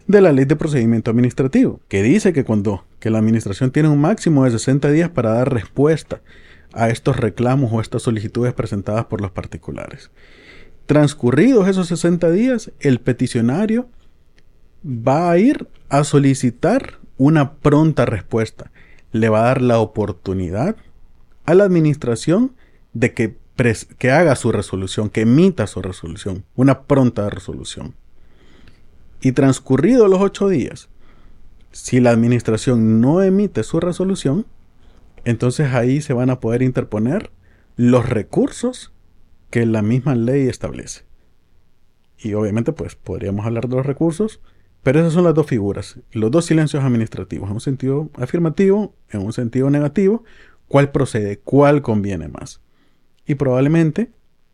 de 0.08 0.22
la 0.22 0.32
Ley 0.32 0.46
de 0.46 0.56
Procedimiento 0.56 1.12
Administrativo, 1.12 1.82
que 1.88 2.02
dice 2.04 2.34
que 2.34 2.44
cuando 2.44 2.86
que 3.00 3.10
la 3.10 3.20
administración 3.20 3.72
tiene 3.72 3.90
un 3.90 4.02
máximo 4.02 4.44
de 4.44 4.52
60 4.52 4.92
días 4.92 5.10
para 5.10 5.34
dar 5.34 5.54
respuesta 5.54 6.22
a 6.74 6.90
estos 6.90 7.18
reclamos 7.18 7.72
o 7.74 7.82
estas 7.82 8.04
solicitudes 8.04 8.54
presentadas 8.54 9.06
por 9.06 9.22
los 9.22 9.32
particulares. 9.32 10.12
Transcurridos 10.86 11.68
esos 11.68 11.88
60 11.88 12.32
días, 12.32 12.72
el 12.80 13.00
peticionario 13.00 13.88
va 14.84 15.32
a 15.32 15.38
ir 15.38 15.68
a 15.90 16.04
solicitar 16.04 17.00
una 17.20 17.54
pronta 17.54 18.06
respuesta. 18.06 18.72
Le 19.12 19.30
va 19.30 19.42
a 19.42 19.46
dar 19.46 19.62
la 19.62 19.78
oportunidad 19.78 20.76
a 21.46 21.54
la 21.54 21.66
administración 21.66 22.56
de 22.94 23.14
que 23.14 23.38
que 23.98 24.12
haga 24.12 24.36
su 24.36 24.52
resolución, 24.52 25.10
que 25.10 25.22
emita 25.22 25.68
su 25.68 25.82
resolución, 25.82 26.46
una 26.56 26.84
pronta 26.84 27.30
resolución. 27.30 27.94
Y 29.22 29.34
transcurridos 29.34 30.10
los 30.10 30.22
ocho 30.22 30.48
días, 30.48 30.88
si 31.72 32.00
la 32.00 32.12
administración 32.12 33.02
no 33.02 33.22
emite 33.22 33.64
su 33.64 33.82
resolución, 33.82 34.46
entonces 35.26 35.74
ahí 35.74 36.02
se 36.02 36.14
van 36.14 36.30
a 36.30 36.40
poder 36.40 36.62
interponer 36.62 37.32
los 37.76 38.08
recursos 38.08 38.94
que 39.50 39.66
la 39.66 39.82
misma 39.82 40.16
ley 40.16 40.48
establece. 40.48 41.04
Y 42.18 42.36
obviamente 42.36 42.72
pues 42.72 42.96
podríamos 42.96 43.46
hablar 43.46 43.68
de 43.68 43.76
los 43.76 43.86
recursos, 43.86 44.40
pero 44.84 45.00
esas 45.00 45.14
son 45.14 45.26
las 45.26 45.34
dos 45.34 45.48
figuras, 45.48 46.00
los 46.12 46.32
dos 46.32 46.46
silencios 46.46 46.84
administrativos, 46.84 47.50
en 47.50 47.56
un 47.56 47.62
sentido 47.62 48.10
afirmativo, 48.16 48.96
en 49.10 49.22
un 49.22 49.34
sentido 49.34 49.70
negativo, 49.70 50.24
cuál 50.68 50.92
procede, 50.92 51.40
cuál 51.40 51.82
conviene 51.82 52.28
más. 52.30 52.62
Y 53.26 53.36
probablemente 53.36 54.12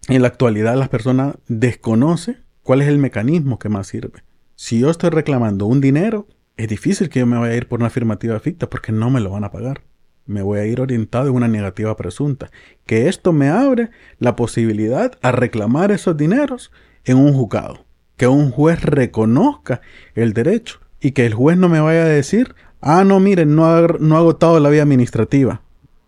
en 0.08 0.22
la 0.22 0.28
actualidad 0.28 0.76
la 0.76 0.90
persona 0.90 1.36
desconoce 1.48 2.38
cuál 2.64 2.82
es 2.82 2.88
el 2.88 2.98
mecanismo 2.98 3.60
que 3.60 3.70
más 3.70 3.88
sirve. 3.88 4.24
Si 4.56 4.80
yo 4.80 4.90
estoy 4.90 5.10
reclamando 5.10 5.66
un 5.66 5.82
dinero, 5.82 6.28
es 6.58 6.68
difícil 6.70 7.10
que 7.10 7.20
yo 7.20 7.26
me 7.26 7.38
vaya 7.38 7.54
a 7.54 7.58
ir 7.58 7.68
por 7.68 7.80
una 7.80 7.88
afirmativa 7.88 8.40
ficta 8.40 8.70
porque 8.70 8.92
no 8.92 9.10
me 9.10 9.20
lo 9.20 9.32
van 9.32 9.44
a 9.44 9.52
pagar. 9.52 9.82
Me 10.26 10.42
voy 10.42 10.60
a 10.60 10.66
ir 10.66 10.82
orientado 10.82 11.28
en 11.28 11.36
una 11.36 11.48
negativa 11.48 11.96
presunta. 11.96 12.50
Que 12.86 13.08
esto 13.10 13.34
me 13.34 13.50
abre 13.50 13.92
la 14.18 14.36
posibilidad 14.36 15.12
a 15.22 15.32
reclamar 15.32 15.92
esos 15.92 16.18
dineros 16.18 16.72
en 17.04 17.18
un 17.18 17.34
juzgado. 17.34 17.86
Que 18.18 18.28
un 18.28 18.52
juez 18.52 18.82
reconozca 18.82 19.82
el 20.14 20.34
derecho 20.34 20.80
y 21.00 21.12
que 21.12 21.26
el 21.26 21.34
juez 21.34 21.58
no 21.58 21.70
me 21.70 21.80
vaya 21.80 22.04
a 22.04 22.08
decir, 22.08 22.56
ah, 22.82 23.04
no, 23.04 23.20
miren, 23.20 23.56
no 23.56 23.66
ha, 23.66 23.82
no 24.00 24.16
ha 24.16 24.20
agotado 24.20 24.60
la 24.60 24.70
vía 24.70 24.84
administrativa. 24.84 25.62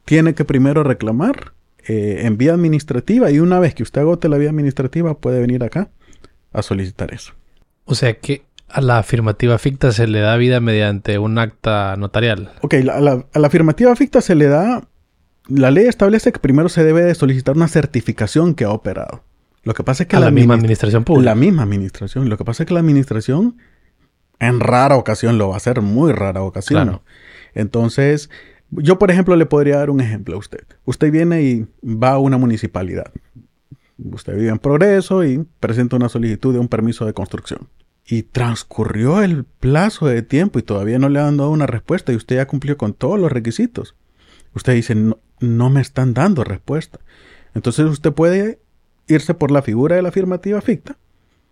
Tiene 0.05 0.33
que 0.33 0.45
primero 0.45 0.83
reclamar 0.83 1.53
eh, 1.87 2.21
en 2.25 2.37
vía 2.37 2.53
administrativa 2.53 3.29
y 3.31 3.39
una 3.39 3.59
vez 3.59 3.75
que 3.75 3.83
usted 3.83 4.01
agote 4.01 4.29
la 4.29 4.37
vía 4.37 4.49
administrativa 4.49 5.17
puede 5.17 5.39
venir 5.39 5.63
acá 5.63 5.89
a 6.53 6.61
solicitar 6.61 7.13
eso. 7.13 7.33
O 7.85 7.95
sea 7.95 8.13
que 8.15 8.43
a 8.69 8.81
la 8.81 8.97
afirmativa 8.97 9.57
ficta 9.57 9.91
se 9.91 10.07
le 10.07 10.19
da 10.19 10.35
vida 10.37 10.59
mediante 10.59 11.17
un 11.19 11.37
acta 11.37 11.95
notarial. 11.97 12.51
Ok, 12.61 12.75
a 12.91 12.99
la 12.99 13.47
afirmativa 13.47 13.95
ficta 13.95 14.21
se 14.21 14.35
le 14.35 14.47
da... 14.47 14.87
La 15.47 15.71
ley 15.71 15.85
establece 15.85 16.33
que 16.33 16.39
primero 16.39 16.67
se 16.67 16.83
debe 16.83 17.03
de 17.03 17.15
solicitar 17.15 17.55
una 17.55 17.69
certificación 17.69 18.53
que 18.53 18.65
ha 18.65 18.71
operado. 18.71 19.23
Lo 19.67 19.73
que 19.73 19.83
pasa 19.83 20.03
es 20.03 20.07
que 20.07 20.17
la, 20.17 20.31
misma 20.31 20.53
administración 20.53 21.03
pública. 21.03 21.25
La 21.25 21.35
misma 21.35 21.63
administración. 21.63 22.29
Lo 22.29 22.37
que 22.37 22.45
pasa 22.45 22.63
es 22.63 22.67
que 22.67 22.73
la 22.73 22.79
administración 22.79 23.57
en 24.39 24.61
rara 24.61 24.95
ocasión 24.95 25.37
lo 25.37 25.49
va 25.49 25.55
a 25.55 25.57
hacer, 25.57 25.81
muy 25.81 26.13
rara 26.13 26.41
ocasión. 26.41 26.83
Claro. 26.83 27.03
Entonces, 27.53 28.29
yo 28.71 28.97
por 28.97 29.11
ejemplo 29.11 29.35
le 29.35 29.45
podría 29.45 29.75
dar 29.75 29.89
un 29.89 29.99
ejemplo 29.99 30.35
a 30.35 30.37
usted. 30.37 30.63
Usted 30.85 31.11
viene 31.11 31.41
y 31.41 31.67
va 31.83 32.11
a 32.11 32.17
una 32.17 32.37
municipalidad. 32.37 33.11
Usted 33.97 34.37
vive 34.37 34.47
en 34.47 34.59
progreso 34.59 35.25
y 35.25 35.45
presenta 35.59 35.97
una 35.97 36.07
solicitud 36.07 36.53
de 36.53 36.59
un 36.59 36.69
permiso 36.69 37.05
de 37.05 37.11
construcción 37.11 37.67
y 38.05 38.23
transcurrió 38.23 39.21
el 39.21 39.43
plazo 39.43 40.07
de 40.07 40.21
tiempo 40.21 40.59
y 40.59 40.63
todavía 40.63 40.97
no 40.97 41.09
le 41.09 41.19
han 41.19 41.35
dado 41.35 41.49
una 41.49 41.67
respuesta 41.67 42.13
y 42.13 42.15
usted 42.15 42.37
ya 42.37 42.47
cumplió 42.47 42.77
con 42.77 42.93
todos 42.93 43.19
los 43.19 43.33
requisitos. 43.33 43.95
Usted 44.53 44.75
dice, 44.75 44.95
no, 44.95 45.69
me 45.69 45.81
están 45.81 46.13
dando 46.13 46.45
respuesta. 46.45 47.01
Entonces 47.53 47.85
usted 47.87 48.13
puede 48.13 48.59
irse 49.07 49.33
por 49.33 49.51
la 49.51 49.61
figura 49.61 49.95
de 49.95 50.01
la 50.01 50.09
afirmativa 50.09 50.61
ficta, 50.61 50.97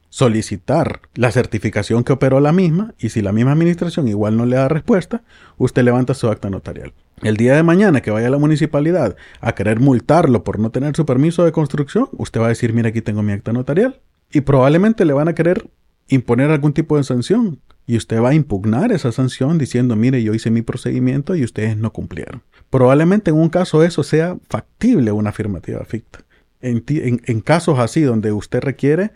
solicitar 0.09 1.01
la 1.15 1.31
certificación 1.31 2.03
que 2.03 2.13
operó 2.13 2.39
la 2.39 2.53
misma 2.53 2.93
y 2.97 3.09
si 3.09 3.21
la 3.21 3.33
misma 3.33 3.51
administración 3.51 4.07
igual 4.07 4.37
no 4.37 4.45
le 4.45 4.55
da 4.55 4.69
respuesta, 4.69 5.23
usted 5.57 5.83
levanta 5.83 6.13
su 6.13 6.29
acta 6.29 6.49
notarial. 6.49 6.93
El 7.21 7.37
día 7.37 7.55
de 7.55 7.63
mañana 7.63 8.01
que 8.01 8.11
vaya 8.11 8.27
a 8.27 8.31
la 8.31 8.37
municipalidad 8.37 9.15
a 9.39 9.55
querer 9.55 9.79
multarlo 9.79 10.43
por 10.43 10.59
no 10.59 10.69
tener 10.69 10.95
su 10.95 11.05
permiso 11.05 11.45
de 11.45 11.51
construcción, 11.51 12.09
usted 12.13 12.41
va 12.41 12.45
a 12.45 12.49
decir, 12.49 12.73
mira 12.73 12.89
aquí 12.89 13.01
tengo 13.01 13.23
mi 13.23 13.31
acta 13.31 13.53
notarial. 13.53 13.99
Y 14.31 14.41
probablemente 14.41 15.05
le 15.05 15.13
van 15.13 15.27
a 15.27 15.35
querer 15.35 15.69
imponer 16.07 16.51
algún 16.51 16.73
tipo 16.73 16.97
de 16.97 17.03
sanción. 17.03 17.59
Y 17.87 17.97
usted 17.97 18.21
va 18.21 18.29
a 18.29 18.33
impugnar 18.33 18.91
esa 18.91 19.11
sanción 19.11 19.57
diciendo, 19.57 19.95
mire, 19.95 20.23
yo 20.23 20.33
hice 20.33 20.49
mi 20.49 20.61
procedimiento 20.61 21.35
y 21.35 21.43
ustedes 21.43 21.77
no 21.77 21.93
cumplieron. 21.93 22.41
Probablemente 22.69 23.31
en 23.31 23.37
un 23.37 23.49
caso 23.49 23.83
eso 23.83 24.03
sea 24.03 24.37
factible 24.49 25.11
una 25.11 25.29
afirmativa 25.29 25.83
ficta. 25.85 26.24
En, 26.65 26.83
en, 27.25 27.39
casos 27.41 27.79
así 27.79 28.01
donde 28.01 28.31
usted 28.31 28.61
requiere 28.61 29.11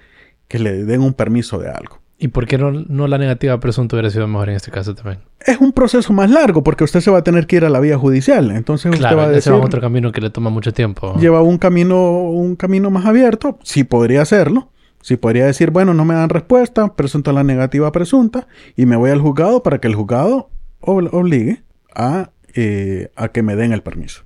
que 0.47 0.59
le 0.59 0.83
den 0.83 1.01
un 1.01 1.13
permiso 1.13 1.59
de 1.59 1.69
algo. 1.69 1.99
¿Y 2.17 2.29
por 2.29 2.47
qué 2.47 2.57
no, 2.57 2.71
no 2.71 3.07
la 3.07 3.17
negativa 3.17 3.59
presunta 3.59 3.95
hubiera 3.95 4.09
sido 4.09 4.27
mejor 4.27 4.49
en 4.49 4.55
este 4.55 4.71
caso 4.71 4.93
también? 4.93 5.19
Es 5.45 5.57
un 5.59 5.71
proceso 5.71 6.11
más 6.11 6.29
largo 6.29 6.63
porque 6.63 6.83
usted 6.83 6.99
se 6.99 7.09
va 7.09 7.19
a 7.19 7.23
tener 7.23 7.47
que 7.47 7.55
ir 7.55 7.65
a 7.65 7.69
la 7.69 7.79
vía 7.79 7.97
judicial. 7.97 8.51
Entonces 8.51 8.91
usted 8.91 9.15
va 9.15 9.23
a 9.23 9.29
decir... 9.29 9.53
Ese 9.53 9.61
otro 9.61 9.79
camino 9.79 10.11
que 10.11 10.19
le 10.19 10.29
toma 10.29 10.49
mucho 10.49 10.73
tiempo. 10.73 11.15
Lleva 11.17 11.41
un 11.41 11.57
camino, 11.57 12.23
un 12.23 12.55
camino 12.55 12.89
más 12.89 13.05
abierto. 13.05 13.57
Sí 13.63 13.83
podría 13.83 14.21
hacerlo 14.21 14.69
si 15.01 15.17
podría 15.17 15.45
decir, 15.45 15.71
bueno, 15.71 15.93
no 15.93 16.05
me 16.05 16.13
dan 16.13 16.29
respuesta, 16.29 16.95
presento 16.95 17.31
la 17.31 17.43
negativa 17.43 17.91
presunta 17.91 18.47
y 18.75 18.85
me 18.85 18.95
voy 18.95 19.11
al 19.11 19.21
juzgado 19.21 19.63
para 19.63 19.79
que 19.79 19.87
el 19.87 19.95
juzgado 19.95 20.49
obligue 20.81 21.63
a, 21.95 22.31
eh, 22.53 23.11
a 23.15 23.29
que 23.29 23.43
me 23.43 23.55
den 23.55 23.71
el 23.71 23.81
permiso. 23.81 24.23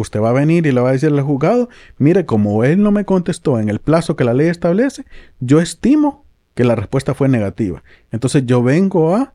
Usted 0.00 0.20
va 0.20 0.30
a 0.30 0.32
venir 0.32 0.66
y 0.66 0.72
le 0.72 0.80
va 0.80 0.88
a 0.88 0.92
decir 0.92 1.10
al 1.10 1.20
juzgado, 1.20 1.68
mire, 1.98 2.24
como 2.24 2.64
él 2.64 2.82
no 2.82 2.90
me 2.90 3.04
contestó 3.04 3.58
en 3.60 3.68
el 3.68 3.80
plazo 3.80 4.16
que 4.16 4.24
la 4.24 4.32
ley 4.32 4.48
establece, 4.48 5.04
yo 5.40 5.60
estimo 5.60 6.24
que 6.54 6.64
la 6.64 6.74
respuesta 6.74 7.12
fue 7.12 7.28
negativa. 7.28 7.82
Entonces 8.10 8.46
yo 8.46 8.62
vengo 8.62 9.14
a 9.14 9.34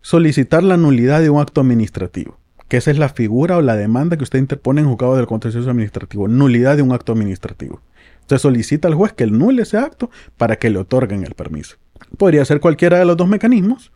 solicitar 0.00 0.62
la 0.62 0.78
nulidad 0.78 1.20
de 1.20 1.28
un 1.28 1.38
acto 1.38 1.60
administrativo, 1.60 2.38
que 2.68 2.78
esa 2.78 2.90
es 2.90 2.98
la 2.98 3.10
figura 3.10 3.58
o 3.58 3.62
la 3.62 3.76
demanda 3.76 4.16
que 4.16 4.24
usted 4.24 4.38
interpone 4.38 4.80
en 4.80 4.88
juzgado 4.88 5.16
del 5.16 5.26
contencioso 5.26 5.68
administrativo, 5.68 6.28
nulidad 6.28 6.76
de 6.78 6.82
un 6.82 6.92
acto 6.92 7.12
administrativo. 7.12 7.82
Usted 8.22 8.38
solicita 8.38 8.88
al 8.88 8.94
juez 8.94 9.12
que 9.12 9.26
nule 9.26 9.62
ese 9.62 9.76
acto 9.76 10.10
para 10.38 10.56
que 10.56 10.70
le 10.70 10.78
otorguen 10.78 11.24
el 11.24 11.34
permiso. 11.34 11.76
Podría 12.16 12.42
ser 12.46 12.60
cualquiera 12.60 12.98
de 12.98 13.04
los 13.04 13.18
dos 13.18 13.28
mecanismos, 13.28 13.92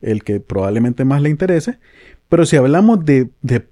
el 0.00 0.24
que 0.24 0.40
probablemente 0.40 1.04
más 1.04 1.20
le 1.20 1.28
interese, 1.28 1.78
pero 2.32 2.46
si 2.46 2.56
hablamos 2.56 3.04
de, 3.04 3.28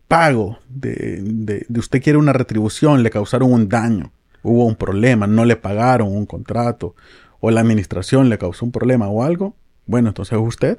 pago, 0.06 0.58
de, 0.68 1.22
de, 1.22 1.66
usted 1.78 2.02
quiere 2.02 2.18
una 2.18 2.34
retribución, 2.34 3.02
le 3.02 3.08
causaron 3.08 3.50
un 3.50 3.70
daño, 3.70 4.12
hubo 4.42 4.66
un 4.66 4.76
problema, 4.76 5.26
no 5.26 5.46
le 5.46 5.56
pagaron 5.56 6.14
un 6.14 6.26
contrato, 6.26 6.94
o 7.40 7.50
la 7.50 7.62
administración 7.62 8.28
le 8.28 8.36
causó 8.36 8.66
un 8.66 8.70
problema 8.70 9.08
o 9.08 9.24
algo, 9.24 9.56
bueno, 9.86 10.08
entonces 10.08 10.38
usted. 10.38 10.76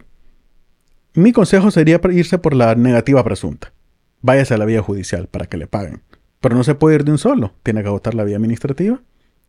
Mi 1.15 1.31
consejo 1.31 1.71
sería 1.71 1.99
irse 2.11 2.37
por 2.37 2.53
la 2.53 2.75
negativa 2.75 3.23
presunta. 3.23 3.73
Váyase 4.21 4.53
a 4.53 4.59
la 4.59 4.65
vía 4.65 4.83
judicial 4.83 5.25
para 5.25 5.47
que 5.47 5.57
le 5.57 5.65
paguen. 5.65 6.03
Pero 6.39 6.55
no 6.55 6.63
se 6.63 6.75
puede 6.75 6.97
ir 6.97 7.03
de 7.03 7.13
un 7.13 7.17
solo, 7.17 7.55
tiene 7.63 7.81
que 7.81 7.87
agotar 7.87 8.13
la 8.13 8.23
vía 8.23 8.35
administrativa 8.35 9.01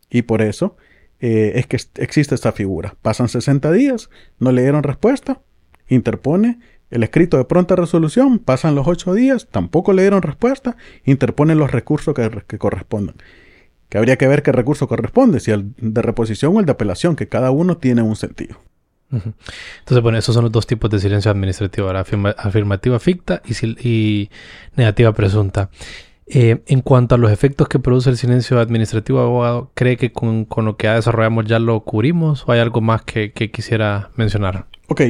y 0.08 0.22
por 0.22 0.40
eso 0.40 0.78
eh, 1.20 1.52
es 1.56 1.66
que 1.66 1.76
existe 2.02 2.34
esta 2.34 2.52
figura. 2.52 2.96
Pasan 3.02 3.28
60 3.28 3.70
días, 3.72 4.08
no 4.38 4.52
le 4.52 4.62
dieron 4.62 4.84
respuesta, 4.84 5.42
interpone 5.86 6.60
el 6.92 7.02
escrito 7.02 7.36
de 7.36 7.44
pronta 7.44 7.74
resolución, 7.74 8.38
pasan 8.38 8.74
los 8.74 8.86
8 8.86 9.14
días, 9.14 9.48
tampoco 9.50 9.92
le 9.92 10.02
dieron 10.02 10.22
respuesta, 10.22 10.76
interpone 11.04 11.54
los 11.54 11.70
recursos 11.70 12.14
que, 12.14 12.58
correspondan. 12.58 13.16
Que 13.88 13.98
habría 13.98 14.16
que 14.16 14.28
ver 14.28 14.42
qué 14.42 14.52
recurso 14.52 14.88
corresponde, 14.88 15.40
si 15.40 15.50
el 15.50 15.74
de 15.76 16.02
reposición 16.02 16.56
o 16.56 16.60
el 16.60 16.66
de 16.66 16.72
apelación, 16.72 17.16
que 17.16 17.28
cada 17.28 17.50
uno 17.50 17.76
tiene 17.76 18.02
un 18.02 18.16
sentido. 18.16 18.56
Entonces, 19.10 20.02
bueno, 20.02 20.16
esos 20.16 20.34
son 20.34 20.44
los 20.44 20.52
dos 20.52 20.66
tipos 20.66 20.88
de 20.90 20.98
silencio 20.98 21.30
administrativo, 21.30 21.90
afirmativa 21.90 22.98
ficta 22.98 23.42
y, 23.44 23.88
y 23.88 24.30
negativa 24.74 25.12
presunta. 25.12 25.68
Eh, 26.26 26.62
en 26.66 26.80
cuanto 26.80 27.14
a 27.14 27.18
los 27.18 27.30
efectos 27.30 27.68
que 27.68 27.78
produce 27.78 28.08
el 28.08 28.16
silencio 28.16 28.58
administrativo, 28.58 29.20
abogado, 29.20 29.70
¿cree 29.74 29.96
que 29.96 30.12
con, 30.12 30.46
lo 30.56 30.76
que 30.76 30.88
desarrollamos 30.88 31.44
ya 31.46 31.58
lo 31.58 31.80
cubrimos 31.80 32.44
o 32.46 32.52
hay 32.52 32.60
algo 32.60 32.80
más 32.80 33.02
que, 33.02 33.32
quisiera 33.32 34.10
mencionar? 34.16 34.66
Ok. 34.88 35.02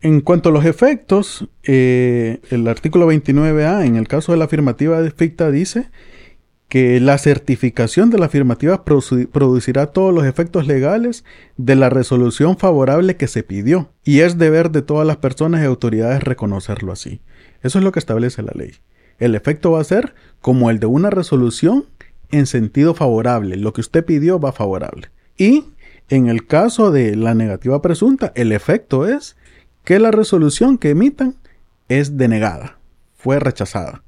En 0.00 0.20
cuanto 0.20 0.50
a 0.50 0.52
los 0.52 0.64
efectos, 0.64 1.48
eh, 1.64 2.40
el 2.50 2.68
artículo 2.68 3.10
29A, 3.10 3.86
en 3.86 3.96
el 3.96 4.08
caso 4.08 4.32
de 4.32 4.38
la 4.38 4.44
afirmativa 4.44 5.02
ficta, 5.10 5.50
dice 5.50 5.90
que 6.68 7.00
la 7.00 7.16
certificación 7.18 8.10
de 8.10 8.18
la 8.18 8.26
afirmativa 8.26 8.84
producirá 8.84 9.86
todos 9.86 10.12
los 10.12 10.24
efectos 10.24 10.66
legales 10.66 11.24
de 11.56 11.76
la 11.76 11.90
resolución 11.90 12.58
favorable 12.58 13.16
que 13.16 13.28
se 13.28 13.44
pidió 13.44 13.92
y 14.04 14.20
es 14.20 14.36
deber 14.36 14.70
de 14.72 14.82
todas 14.82 15.06
las 15.06 15.16
personas 15.18 15.62
y 15.62 15.64
autoridades 15.64 16.24
reconocerlo 16.24 16.92
así. 16.92 17.20
Eso 17.62 17.78
es 17.78 17.84
lo 17.84 17.92
que 17.92 18.00
establece 18.00 18.42
la 18.42 18.52
ley 18.54 18.72
el 19.18 19.34
efecto 19.34 19.72
va 19.72 19.80
a 19.80 19.84
ser 19.84 20.14
como 20.40 20.70
el 20.70 20.78
de 20.78 20.86
una 20.86 21.10
resolución 21.10 21.86
en 22.30 22.46
sentido 22.46 22.94
favorable. 22.94 23.56
Lo 23.56 23.72
que 23.72 23.80
usted 23.80 24.04
pidió 24.04 24.38
va 24.38 24.52
favorable. 24.52 25.10
Y 25.36 25.64
en 26.08 26.28
el 26.28 26.46
caso 26.46 26.90
de 26.90 27.16
la 27.16 27.34
negativa 27.34 27.82
presunta, 27.82 28.32
el 28.34 28.52
efecto 28.52 29.06
es 29.06 29.35
que 29.86 30.00
la 30.00 30.10
resolución 30.10 30.78
que 30.78 30.90
emitan 30.90 31.36
es 31.88 32.16
denegada, 32.16 32.76
fue 33.14 33.38
rechazada. 33.38 34.02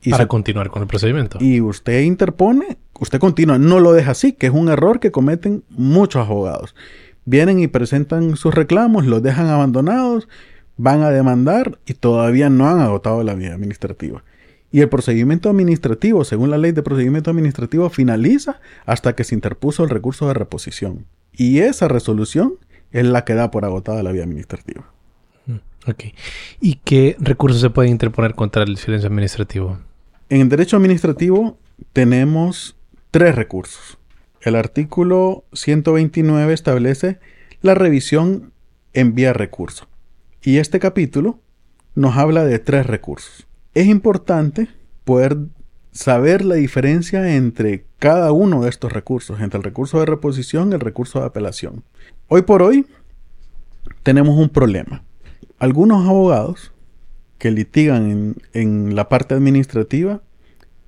Y 0.00 0.12
Para 0.12 0.28
continuar 0.28 0.70
con 0.70 0.82
el 0.82 0.86
procedimiento. 0.86 1.38
Y 1.40 1.60
usted 1.60 2.02
interpone, 2.02 2.78
usted 3.00 3.18
continúa, 3.18 3.58
no 3.58 3.80
lo 3.80 3.92
deja 3.92 4.12
así, 4.12 4.32
que 4.32 4.46
es 4.46 4.52
un 4.52 4.68
error 4.68 5.00
que 5.00 5.10
cometen 5.10 5.64
muchos 5.70 6.24
abogados. 6.28 6.76
Vienen 7.24 7.58
y 7.58 7.66
presentan 7.66 8.36
sus 8.36 8.54
reclamos, 8.54 9.06
los 9.06 9.20
dejan 9.20 9.48
abandonados, 9.48 10.28
van 10.76 11.02
a 11.02 11.10
demandar 11.10 11.80
y 11.84 11.94
todavía 11.94 12.48
no 12.48 12.68
han 12.68 12.78
agotado 12.78 13.24
la 13.24 13.34
vía 13.34 13.54
administrativa. 13.54 14.22
Y 14.70 14.82
el 14.82 14.88
procedimiento 14.88 15.50
administrativo, 15.50 16.22
según 16.22 16.50
la 16.50 16.58
ley 16.58 16.70
de 16.70 16.84
procedimiento 16.84 17.32
administrativo, 17.32 17.90
finaliza 17.90 18.60
hasta 18.86 19.16
que 19.16 19.24
se 19.24 19.34
interpuso 19.34 19.82
el 19.82 19.90
recurso 19.90 20.28
de 20.28 20.34
reposición. 20.34 21.06
Y 21.32 21.58
esa 21.58 21.88
resolución 21.88 22.54
es 22.92 23.04
la 23.04 23.24
que 23.24 23.34
da 23.34 23.50
por 23.50 23.64
agotada 23.64 24.04
la 24.04 24.12
vía 24.12 24.22
administrativa. 24.22 24.92
Ok. 25.88 26.04
¿Y 26.60 26.76
qué 26.84 27.16
recursos 27.18 27.60
se 27.60 27.70
puede 27.70 27.88
interponer 27.88 28.34
contra 28.34 28.62
el 28.62 28.76
silencio 28.76 29.08
administrativo? 29.08 29.78
En 30.28 30.42
el 30.42 30.48
derecho 30.50 30.76
administrativo 30.76 31.56
tenemos 31.94 32.76
tres 33.10 33.34
recursos. 33.34 33.98
El 34.42 34.54
artículo 34.54 35.44
129 35.54 36.52
establece 36.52 37.18
la 37.62 37.74
revisión 37.74 38.52
en 38.92 39.14
vía 39.14 39.32
recurso. 39.32 39.88
Y 40.42 40.58
este 40.58 40.78
capítulo 40.78 41.40
nos 41.94 42.16
habla 42.16 42.44
de 42.44 42.58
tres 42.58 42.86
recursos. 42.86 43.46
Es 43.74 43.86
importante 43.86 44.68
poder 45.04 45.38
saber 45.92 46.44
la 46.44 46.56
diferencia 46.56 47.34
entre 47.34 47.86
cada 47.98 48.30
uno 48.32 48.62
de 48.62 48.68
estos 48.68 48.92
recursos, 48.92 49.40
entre 49.40 49.58
el 49.58 49.64
recurso 49.64 49.98
de 49.98 50.06
reposición 50.06 50.70
y 50.70 50.74
el 50.74 50.80
recurso 50.80 51.20
de 51.20 51.26
apelación. 51.26 51.82
Hoy 52.28 52.42
por 52.42 52.62
hoy 52.62 52.86
tenemos 54.02 54.38
un 54.38 54.50
problema. 54.50 55.02
Algunos 55.58 56.06
abogados 56.06 56.72
que 57.38 57.50
litigan 57.50 58.36
en, 58.52 58.94
la 58.94 59.08
parte 59.08 59.34
administrativa 59.34 60.22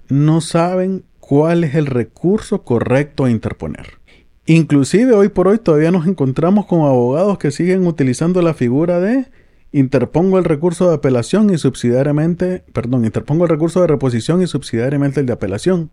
no 0.09 0.41
saben 0.41 1.05
cuál 1.19 1.65
es 1.65 1.75
el 1.75 1.87
recurso 1.87 2.63
correcto 2.63 3.25
a 3.25 3.31
interponer. 3.31 3.99
Inclusive 4.47 5.13
hoy 5.13 5.29
por 5.29 5.49
hoy 5.49 5.59
todavía 5.59 5.91
nos 5.91 6.07
encontramos 6.07 6.67
con 6.67 6.81
abogados 6.81 7.39
que 7.39 7.51
siguen 7.51 7.87
utilizando 7.87 8.43
la 8.43 8.55
figura 8.55 9.01
de 9.01 9.27
interpongo 9.73 10.39
el 10.39 10.45
recurso 10.45 10.89
de 10.89 10.97
apelación 10.97 11.51
y 11.51 11.59
subsidiariamente, 11.59 12.65
perdón, 12.73 13.05
interpongo 13.05 13.45
el 13.45 13.51
recurso 13.51 13.81
de 13.81 13.89
reposición 13.89 14.43
y 14.43 14.47
subsidiariamente 14.47 15.21
el 15.21 15.27
de 15.27 15.33
apelación, 15.33 15.91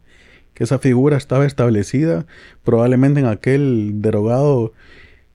que 0.54 0.64
esa 0.64 0.80
figura 0.80 1.18
estaba 1.18 1.46
establecida 1.46 2.26
probablemente 2.64 3.20
en 3.20 3.28
aquel 3.28 4.02
derogado 4.02 4.74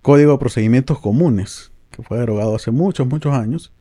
Código 0.01 0.33
de 0.33 0.39
Procedimientos 0.39 0.99
Comunes, 0.99 1.72
que 1.93 2.03
fue 2.03 2.19
derogado 2.19 2.57
hace 2.57 2.71
muchos, 2.71 3.07
muchos 3.07 3.33
años, 3.33 3.73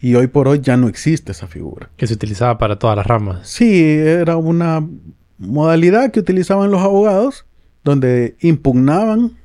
y 0.00 0.16
hoy 0.16 0.26
por 0.26 0.48
hoy 0.48 0.60
ya 0.60 0.76
no 0.76 0.88
existe 0.88 1.30
esa 1.30 1.46
figura. 1.46 1.90
Que 1.96 2.08
se 2.08 2.14
utilizaba 2.14 2.58
para 2.58 2.78
todas 2.78 2.96
las 2.96 3.06
ramas. 3.06 3.46
Sí, 3.48 3.82
era 3.84 4.36
una 4.36 4.84
modalidad 5.38 6.10
que 6.10 6.18
utilizaban 6.18 6.72
los 6.72 6.80
abogados, 6.80 7.46
donde 7.84 8.36
impugnaban 8.40 9.36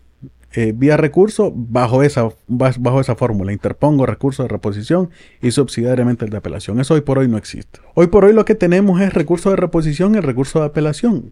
eh, 0.54 0.74
vía 0.76 0.98
recurso 0.98 1.54
bajo 1.56 2.02
esa, 2.02 2.30
bajo 2.48 3.02
esa 3.02 3.16
fórmula. 3.16 3.54
Interpongo 3.54 4.08
recurso 4.08 4.44
de 4.44 4.50
reposición 4.50 5.12
y 5.42 5.52
subsidiariamente 5.52 6.26
el 6.26 6.32
de 6.32 6.38
apelación. 6.38 6.80
Eso 6.80 6.96
hoy 6.96 7.02
por 7.02 7.20
hoy 7.20 7.28
no 7.28 7.38
existe. 7.38 7.80
Hoy 7.94 8.08
por 8.08 8.26
hoy 8.26 8.34
lo 8.34 8.46
que 8.46 8.56
tenemos 8.56 9.00
es 9.02 9.14
recurso 9.14 9.52
de 9.52 9.58
reposición 9.58 10.16
y 10.16 10.20
recurso 10.20 10.60
de 10.60 10.66
apelación. 10.66 11.32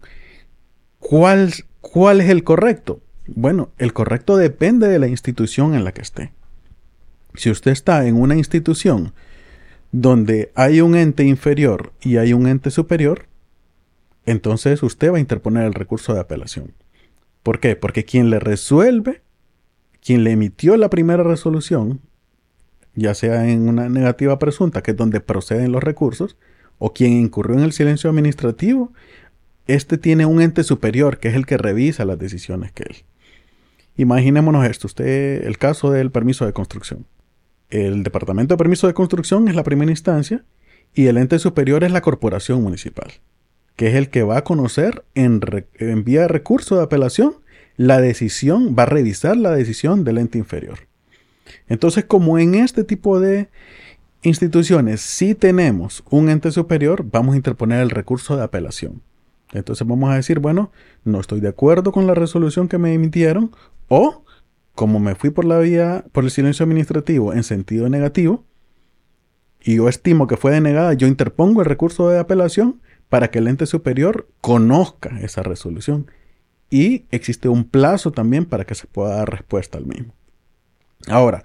¿Cuál, 1.00 1.51
¿Cuál 1.82 2.22
es 2.22 2.29
el 2.29 2.44
correcto? 2.44 3.00
Bueno, 3.27 3.70
el 3.77 3.94
correcto 3.94 4.38
depende 4.38 4.88
de 4.88 5.00
la 5.00 5.08
institución 5.08 5.74
en 5.74 5.84
la 5.84 5.91
que 5.91 6.01
esté. 6.01 6.32
Si 7.37 7.49
usted 7.49 7.71
está 7.71 8.07
en 8.07 8.15
una 8.15 8.35
institución 8.35 9.13
donde 9.91 10.51
hay 10.55 10.81
un 10.81 10.95
ente 10.95 11.23
inferior 11.23 11.93
y 12.01 12.17
hay 12.17 12.33
un 12.33 12.47
ente 12.47 12.71
superior, 12.71 13.27
entonces 14.25 14.83
usted 14.83 15.11
va 15.11 15.17
a 15.17 15.21
interponer 15.21 15.63
el 15.63 15.73
recurso 15.73 16.13
de 16.13 16.19
apelación. 16.19 16.73
¿Por 17.43 17.59
qué? 17.59 17.75
Porque 17.75 18.05
quien 18.05 18.29
le 18.29 18.39
resuelve, 18.39 19.21
quien 20.01 20.23
le 20.23 20.31
emitió 20.31 20.77
la 20.77 20.89
primera 20.89 21.23
resolución, 21.23 22.01
ya 22.95 23.13
sea 23.13 23.47
en 23.47 23.67
una 23.67 23.89
negativa 23.89 24.39
presunta, 24.39 24.81
que 24.81 24.91
es 24.91 24.97
donde 24.97 25.19
proceden 25.19 25.71
los 25.71 25.83
recursos, 25.83 26.37
o 26.77 26.93
quien 26.93 27.13
incurrió 27.13 27.57
en 27.57 27.63
el 27.63 27.71
silencio 27.71 28.09
administrativo, 28.09 28.91
este 29.67 29.97
tiene 29.97 30.25
un 30.25 30.41
ente 30.41 30.63
superior 30.63 31.19
que 31.19 31.29
es 31.29 31.35
el 31.35 31.45
que 31.45 31.57
revisa 31.57 32.05
las 32.05 32.19
decisiones 32.19 32.71
que 32.71 32.83
él. 32.83 32.95
Imaginémonos 33.97 34.65
esto, 34.65 34.87
usted, 34.87 35.45
el 35.45 35.57
caso 35.57 35.91
del 35.91 36.11
permiso 36.11 36.45
de 36.45 36.53
construcción. 36.53 37.05
El 37.83 38.03
Departamento 38.03 38.53
de 38.53 38.57
Permiso 38.57 38.88
de 38.88 38.94
Construcción 38.94 39.48
es 39.48 39.55
la 39.55 39.64
primera 39.64 39.92
instancia 39.92 40.44
y 40.94 41.07
el 41.07 41.18
ente 41.18 41.40
superior 41.40 41.83
es 41.83 41.92
la 41.92 42.01
corporación 42.01 42.61
municipal 42.61 43.11
que 43.75 43.88
es 43.88 43.96
el 43.96 44.09
que 44.09 44.24
va 44.24 44.38
a 44.38 44.44
conocer 44.44 45.03
en, 45.16 45.42
vía 46.03 46.22
de 46.22 46.27
recurso 46.27 46.77
de 46.77 46.83
apelación 46.83 47.38
la 47.77 48.00
decisión, 48.00 48.75
va 48.77 48.83
a 48.83 48.88
revisar 48.88 49.35
la 49.35 49.51
decisión 49.51 50.05
del 50.05 50.18
ente 50.18 50.38
inferior. 50.38 50.79
Entonces, 51.68 52.05
como 52.05 52.40
en 52.40 52.55
este 52.55 52.85
tipo 52.85 53.20
de 53.20 53.50
instituciones 54.24 55.01
sí 55.01 55.35
tenemos 55.35 56.03
un 56.09 56.29
ente 56.29 56.51
superior, 56.51 57.05
vamos 57.11 57.33
a 57.33 57.38
interponer 57.38 57.81
el 57.81 57.90
recurso 57.90 58.38
de 58.38 58.44
apelación. 58.44 59.01
Entonces 59.51 59.85
vamos 59.85 60.09
a 60.09 60.16
decir, 60.16 60.40
bueno, 60.40 60.72
no 61.03 61.20
estoy 61.20 61.42
de 61.42 61.50
acuerdo 61.50 61.92
con 61.92 62.07
la 62.07 62.16
resolución 62.16 62.68
que 62.68 62.77
me 62.77 62.94
emitieron 62.94 63.51
o 63.90 64.24
como 64.75 65.00
me 65.00 65.16
fui 65.16 65.31
por 65.31 65.46
la 65.46 65.57
vía 65.59 66.05
por 66.11 66.24
el 66.24 66.31
silencio 66.31 66.64
administrativo 66.64 67.33
en 67.33 67.44
sentido 67.44 67.90
negativo 67.90 68.46
y 69.66 69.77
yo 69.77 69.90
estimo 69.90 70.27
que 70.27 70.38
fue 70.38 70.51
denegada, 70.51 70.94
yo 70.94 71.07
interpongo 71.07 71.61
el 71.61 71.66
recurso 71.66 72.07
de 72.07 72.20
apelación 72.20 72.81
para 73.09 73.31
que 73.31 73.40
el 73.40 73.48
ente 73.48 73.66
superior 73.66 74.29
conozca 74.40 75.20
esa 75.22 75.42
resolución. 75.42 76.11
Y 76.70 77.05
existe 77.09 77.50
un 77.50 77.64
plazo 77.64 78.11
también 78.11 78.46
para 78.46 78.66
que 78.66 78.75
se 78.75 78.85
pueda 78.85 79.16
dar 79.16 79.29
respuesta 79.29 79.79
al 79.79 79.88
mismo. 79.88 80.14
Ahora, 81.07 81.44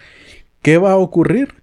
¿qué 0.60 0.76
va 0.76 0.92
a 0.92 0.96
ocurrir 0.98 1.62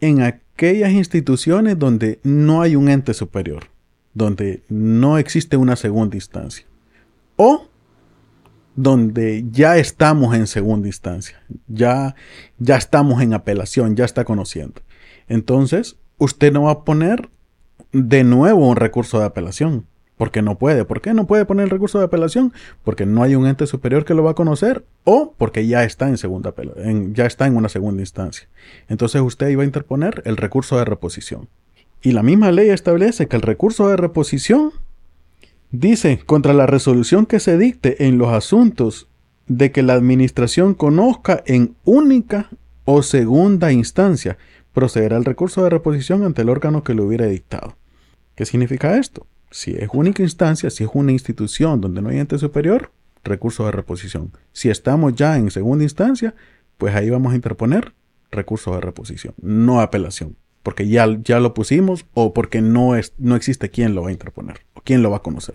en 0.00 0.22
aquellas 0.22 0.92
instituciones 0.92 1.78
donde 1.78 2.18
no 2.22 2.62
hay 2.62 2.76
un 2.76 2.88
ente 2.88 3.12
superior? 3.12 3.64
Donde 4.14 4.62
no 4.70 5.18
existe 5.18 5.58
una 5.58 5.76
segunda 5.76 6.16
instancia. 6.16 6.64
O 7.36 7.68
donde 8.76 9.44
ya 9.50 9.76
estamos 9.76 10.34
en 10.34 10.46
segunda 10.46 10.88
instancia. 10.88 11.42
Ya, 11.68 12.14
ya 12.58 12.76
estamos 12.76 13.22
en 13.22 13.34
apelación, 13.34 13.96
ya 13.96 14.04
está 14.04 14.24
conociendo. 14.24 14.80
Entonces, 15.28 15.96
usted 16.18 16.52
no 16.52 16.64
va 16.64 16.72
a 16.72 16.84
poner 16.84 17.28
de 17.92 18.24
nuevo 18.24 18.68
un 18.68 18.76
recurso 18.76 19.18
de 19.18 19.26
apelación. 19.26 19.86
Porque 20.16 20.42
no 20.42 20.58
puede. 20.58 20.84
¿Por 20.84 21.00
qué 21.00 21.14
no 21.14 21.26
puede 21.26 21.46
poner 21.46 21.64
el 21.64 21.70
recurso 21.70 21.98
de 21.98 22.04
apelación? 22.04 22.52
Porque 22.84 23.06
no 23.06 23.22
hay 23.22 23.36
un 23.36 23.46
ente 23.46 23.66
superior 23.66 24.04
que 24.04 24.12
lo 24.12 24.22
va 24.22 24.32
a 24.32 24.34
conocer 24.34 24.84
o 25.04 25.34
porque 25.38 25.66
ya 25.66 25.82
está 25.84 26.10
en 26.10 26.18
segunda 26.18 26.52
ya 27.14 27.24
está 27.24 27.46
en 27.46 27.56
una 27.56 27.70
segunda 27.70 28.02
instancia. 28.02 28.46
Entonces 28.90 29.22
usted 29.22 29.48
iba 29.48 29.62
a 29.62 29.64
interponer 29.64 30.20
el 30.26 30.36
recurso 30.36 30.76
de 30.76 30.84
reposición. 30.84 31.48
Y 32.02 32.12
la 32.12 32.22
misma 32.22 32.52
ley 32.52 32.68
establece 32.68 33.28
que 33.28 33.36
el 33.36 33.40
recurso 33.40 33.88
de 33.88 33.96
reposición 33.96 34.72
dice 35.70 36.20
contra 36.26 36.52
la 36.52 36.66
resolución 36.66 37.26
que 37.26 37.40
se 37.40 37.58
dicte 37.58 38.06
en 38.06 38.18
los 38.18 38.28
asuntos 38.28 39.08
de 39.46 39.72
que 39.72 39.82
la 39.82 39.94
administración 39.94 40.74
conozca 40.74 41.42
en 41.46 41.74
única 41.84 42.50
o 42.84 43.02
segunda 43.02 43.72
instancia 43.72 44.38
procederá 44.72 45.16
el 45.16 45.24
recurso 45.24 45.64
de 45.64 45.70
reposición 45.70 46.24
ante 46.24 46.42
el 46.42 46.48
órgano 46.48 46.84
que 46.84 46.94
lo 46.94 47.04
hubiera 47.04 47.26
dictado. 47.26 47.76
¿Qué 48.34 48.46
significa 48.46 48.96
esto? 48.96 49.26
Si 49.50 49.72
es 49.72 49.88
única 49.92 50.22
instancia, 50.22 50.70
si 50.70 50.84
es 50.84 50.90
una 50.94 51.12
institución 51.12 51.80
donde 51.80 52.02
no 52.02 52.08
hay 52.08 52.18
ente 52.18 52.38
superior, 52.38 52.92
recurso 53.24 53.64
de 53.64 53.72
reposición. 53.72 54.32
Si 54.52 54.70
estamos 54.70 55.14
ya 55.14 55.36
en 55.36 55.50
segunda 55.50 55.84
instancia, 55.84 56.34
pues 56.78 56.94
ahí 56.94 57.10
vamos 57.10 57.32
a 57.32 57.36
interponer 57.36 57.92
recurso 58.30 58.74
de 58.74 58.80
reposición, 58.80 59.34
no 59.42 59.80
apelación, 59.80 60.36
porque 60.62 60.88
ya, 60.88 61.06
ya 61.22 61.40
lo 61.40 61.54
pusimos 61.54 62.06
o 62.14 62.32
porque 62.32 62.60
no, 62.60 62.96
es, 62.96 63.12
no 63.18 63.36
existe 63.36 63.70
quien 63.70 63.94
lo 63.94 64.02
va 64.02 64.08
a 64.08 64.12
interponer 64.12 64.60
o 64.74 64.80
quien 64.80 65.02
lo 65.02 65.10
va 65.10 65.18
a 65.18 65.22
conocer. 65.22 65.54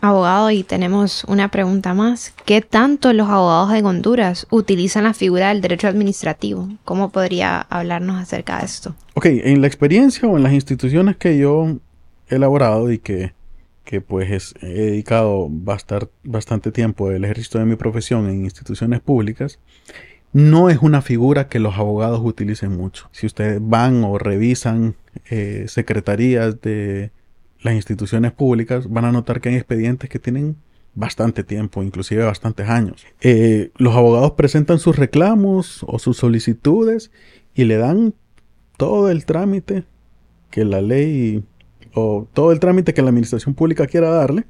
Abogado, 0.00 0.50
y 0.50 0.62
tenemos 0.62 1.24
una 1.24 1.50
pregunta 1.50 1.92
más. 1.94 2.32
¿Qué 2.44 2.62
tanto 2.62 3.12
los 3.12 3.28
abogados 3.28 3.72
de 3.72 3.82
Honduras 3.82 4.46
utilizan 4.50 5.04
la 5.04 5.14
figura 5.14 5.48
del 5.48 5.60
derecho 5.60 5.88
administrativo? 5.88 6.68
¿Cómo 6.84 7.10
podría 7.10 7.60
hablarnos 7.60 8.16
acerca 8.20 8.58
de 8.58 8.64
esto? 8.64 8.94
Ok, 9.14 9.26
en 9.26 9.60
la 9.60 9.66
experiencia 9.66 10.28
o 10.28 10.36
en 10.36 10.42
las 10.42 10.52
instituciones 10.52 11.16
que 11.16 11.36
yo 11.38 11.76
he 12.28 12.36
elaborado 12.36 12.90
y 12.90 12.98
que, 12.98 13.34
que 13.84 14.00
pues 14.00 14.54
he 14.62 14.68
dedicado 14.68 15.48
bastante 15.50 16.72
tiempo 16.72 17.10
del 17.10 17.24
ejercicio 17.24 17.60
de 17.60 17.66
mi 17.66 17.76
profesión 17.76 18.28
en 18.28 18.44
instituciones 18.44 19.00
públicas, 19.00 19.58
no 20.32 20.68
es 20.68 20.78
una 20.78 21.02
figura 21.02 21.48
que 21.48 21.58
los 21.58 21.76
abogados 21.76 22.20
utilicen 22.22 22.76
mucho. 22.76 23.08
Si 23.12 23.26
ustedes 23.26 23.60
van 23.62 24.04
o 24.04 24.18
revisan 24.18 24.96
eh, 25.30 25.64
secretarías 25.68 26.60
de 26.60 27.10
las 27.60 27.74
instituciones 27.74 28.32
públicas, 28.32 28.88
van 28.90 29.04
a 29.04 29.12
notar 29.12 29.40
que 29.40 29.48
hay 29.48 29.56
expedientes 29.56 30.10
que 30.10 30.18
tienen 30.18 30.56
bastante 30.94 31.44
tiempo, 31.44 31.82
inclusive 31.82 32.24
bastantes 32.24 32.68
años. 32.68 33.06
Eh, 33.20 33.70
los 33.76 33.94
abogados 33.94 34.32
presentan 34.32 34.78
sus 34.78 34.96
reclamos 34.96 35.84
o 35.86 35.98
sus 35.98 36.16
solicitudes 36.16 37.10
y 37.54 37.64
le 37.64 37.76
dan 37.76 38.14
todo 38.76 39.10
el 39.10 39.24
trámite 39.24 39.84
que 40.50 40.64
la 40.64 40.80
ley 40.80 41.44
o 41.94 42.26
todo 42.32 42.52
el 42.52 42.60
trámite 42.60 42.94
que 42.94 43.02
la 43.02 43.08
administración 43.08 43.54
pública 43.54 43.86
quiera 43.86 44.10
darle. 44.10 44.46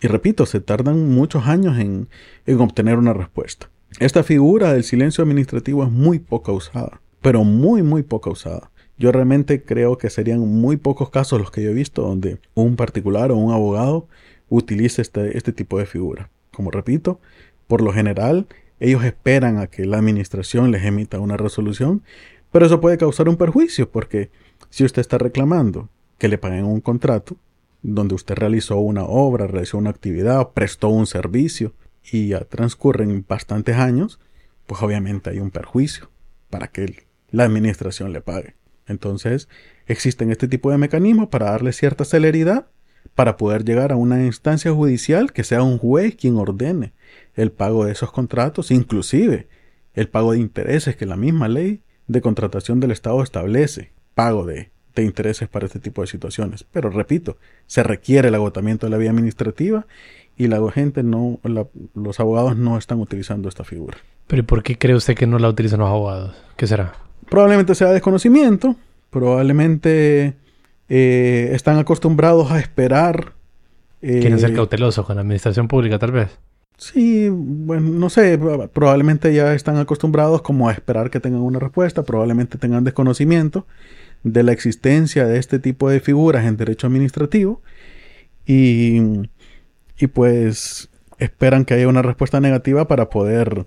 Y 0.00 0.08
repito, 0.08 0.46
se 0.46 0.60
tardan 0.60 1.10
muchos 1.10 1.46
años 1.46 1.78
en, 1.78 2.08
en 2.46 2.60
obtener 2.60 2.98
una 2.98 3.12
respuesta. 3.12 3.70
Esta 3.98 4.22
figura 4.22 4.72
del 4.72 4.84
silencio 4.84 5.22
administrativo 5.22 5.84
es 5.84 5.90
muy 5.90 6.18
poca 6.18 6.52
usada, 6.52 7.00
pero 7.20 7.44
muy, 7.44 7.82
muy 7.82 8.02
poca 8.02 8.30
usada. 8.30 8.70
Yo 8.98 9.12
realmente 9.12 9.62
creo 9.62 9.98
que 9.98 10.10
serían 10.10 10.40
muy 10.40 10.76
pocos 10.76 11.10
casos 11.10 11.40
los 11.40 11.50
que 11.50 11.62
yo 11.62 11.70
he 11.70 11.74
visto 11.74 12.02
donde 12.02 12.38
un 12.54 12.76
particular 12.76 13.30
o 13.30 13.36
un 13.36 13.52
abogado 13.52 14.06
utilice 14.48 15.02
este, 15.02 15.36
este 15.36 15.52
tipo 15.52 15.78
de 15.78 15.86
figura. 15.86 16.30
Como 16.52 16.70
repito, 16.70 17.20
por 17.66 17.80
lo 17.80 17.92
general 17.92 18.46
ellos 18.80 19.04
esperan 19.04 19.58
a 19.58 19.66
que 19.66 19.84
la 19.86 19.98
administración 19.98 20.70
les 20.70 20.84
emita 20.84 21.20
una 21.20 21.36
resolución, 21.36 22.02
pero 22.50 22.66
eso 22.66 22.80
puede 22.80 22.98
causar 22.98 23.28
un 23.28 23.36
perjuicio 23.36 23.90
porque 23.90 24.30
si 24.70 24.84
usted 24.84 25.00
está 25.00 25.18
reclamando 25.18 25.88
que 26.18 26.28
le 26.28 26.38
paguen 26.38 26.64
un 26.64 26.80
contrato 26.80 27.36
donde 27.82 28.14
usted 28.14 28.34
realizó 28.34 28.78
una 28.78 29.04
obra, 29.04 29.46
realizó 29.46 29.78
una 29.78 29.90
actividad, 29.90 30.50
prestó 30.50 30.88
un 30.88 31.06
servicio 31.06 31.72
y 32.10 32.28
ya 32.28 32.40
transcurren 32.40 33.24
bastantes 33.26 33.76
años, 33.76 34.20
pues 34.66 34.82
obviamente 34.82 35.30
hay 35.30 35.38
un 35.38 35.50
perjuicio 35.50 36.10
para 36.50 36.68
que 36.68 37.06
la 37.30 37.44
administración 37.44 38.12
le 38.12 38.20
pague. 38.20 38.54
Entonces, 38.86 39.48
existen 39.86 40.30
este 40.30 40.48
tipo 40.48 40.70
de 40.70 40.78
mecanismos 40.78 41.28
para 41.28 41.50
darle 41.50 41.72
cierta 41.72 42.04
celeridad 42.04 42.66
para 43.14 43.36
poder 43.36 43.64
llegar 43.64 43.92
a 43.92 43.96
una 43.96 44.24
instancia 44.24 44.72
judicial 44.72 45.32
que 45.32 45.44
sea 45.44 45.62
un 45.62 45.78
juez 45.78 46.16
quien 46.16 46.36
ordene 46.36 46.92
el 47.34 47.52
pago 47.52 47.84
de 47.84 47.92
esos 47.92 48.12
contratos, 48.12 48.70
inclusive 48.70 49.48
el 49.94 50.08
pago 50.08 50.32
de 50.32 50.38
intereses 50.38 50.96
que 50.96 51.06
la 51.06 51.16
misma 51.16 51.48
ley 51.48 51.82
de 52.06 52.20
contratación 52.20 52.80
del 52.80 52.90
Estado 52.90 53.22
establece, 53.22 53.92
pago 54.14 54.46
de, 54.46 54.70
intereses 54.96 55.48
para 55.48 55.66
este 55.66 55.78
tipo 55.78 56.02
de 56.02 56.06
situaciones. 56.06 56.64
Pero 56.70 56.90
repito, 56.90 57.38
se 57.66 57.82
requiere 57.82 58.28
el 58.28 58.34
agotamiento 58.34 58.86
de 58.86 58.90
la 58.90 58.98
vía 58.98 59.10
administrativa 59.10 59.86
y 60.36 60.48
la 60.48 60.60
gente 60.70 61.02
no, 61.02 61.38
los 61.94 62.20
abogados 62.20 62.56
no 62.56 62.78
están 62.78 63.00
utilizando 63.00 63.48
esta 63.48 63.64
figura. 63.64 63.98
Pero 64.26 64.40
¿y 64.40 64.44
por 64.44 64.62
qué 64.62 64.78
cree 64.78 64.94
usted 64.94 65.14
que 65.14 65.26
no 65.26 65.38
la 65.38 65.48
utilizan 65.48 65.80
los 65.80 65.88
abogados? 65.88 66.34
¿Qué 66.56 66.66
será? 66.66 66.94
Probablemente 67.28 67.74
sea 67.74 67.88
desconocimiento, 67.88 68.76
probablemente 69.10 70.34
eh, 70.88 71.50
están 71.52 71.78
acostumbrados 71.78 72.50
a 72.50 72.58
esperar. 72.58 73.32
Eh, 74.00 74.20
Quieren 74.20 74.38
ser 74.38 74.54
cautelosos 74.54 75.06
con 75.06 75.16
la 75.16 75.22
administración 75.22 75.68
pública, 75.68 75.98
tal 75.98 76.12
vez. 76.12 76.38
Sí, 76.78 77.28
bueno, 77.30 77.90
no 77.90 78.10
sé, 78.10 78.38
probablemente 78.72 79.32
ya 79.32 79.54
están 79.54 79.76
acostumbrados 79.76 80.42
como 80.42 80.68
a 80.68 80.72
esperar 80.72 81.10
que 81.10 81.20
tengan 81.20 81.42
una 81.42 81.60
respuesta, 81.60 82.02
probablemente 82.02 82.58
tengan 82.58 82.82
desconocimiento 82.82 83.66
de 84.24 84.42
la 84.42 84.52
existencia 84.52 85.26
de 85.26 85.38
este 85.38 85.58
tipo 85.58 85.88
de 85.88 86.00
figuras 86.00 86.44
en 86.44 86.56
derecho 86.56 86.86
administrativo 86.88 87.62
y, 88.46 89.00
y 89.98 90.08
pues 90.08 90.88
esperan 91.18 91.64
que 91.64 91.74
haya 91.74 91.88
una 91.88 92.02
respuesta 92.02 92.40
negativa 92.40 92.88
para 92.88 93.08
poder 93.08 93.66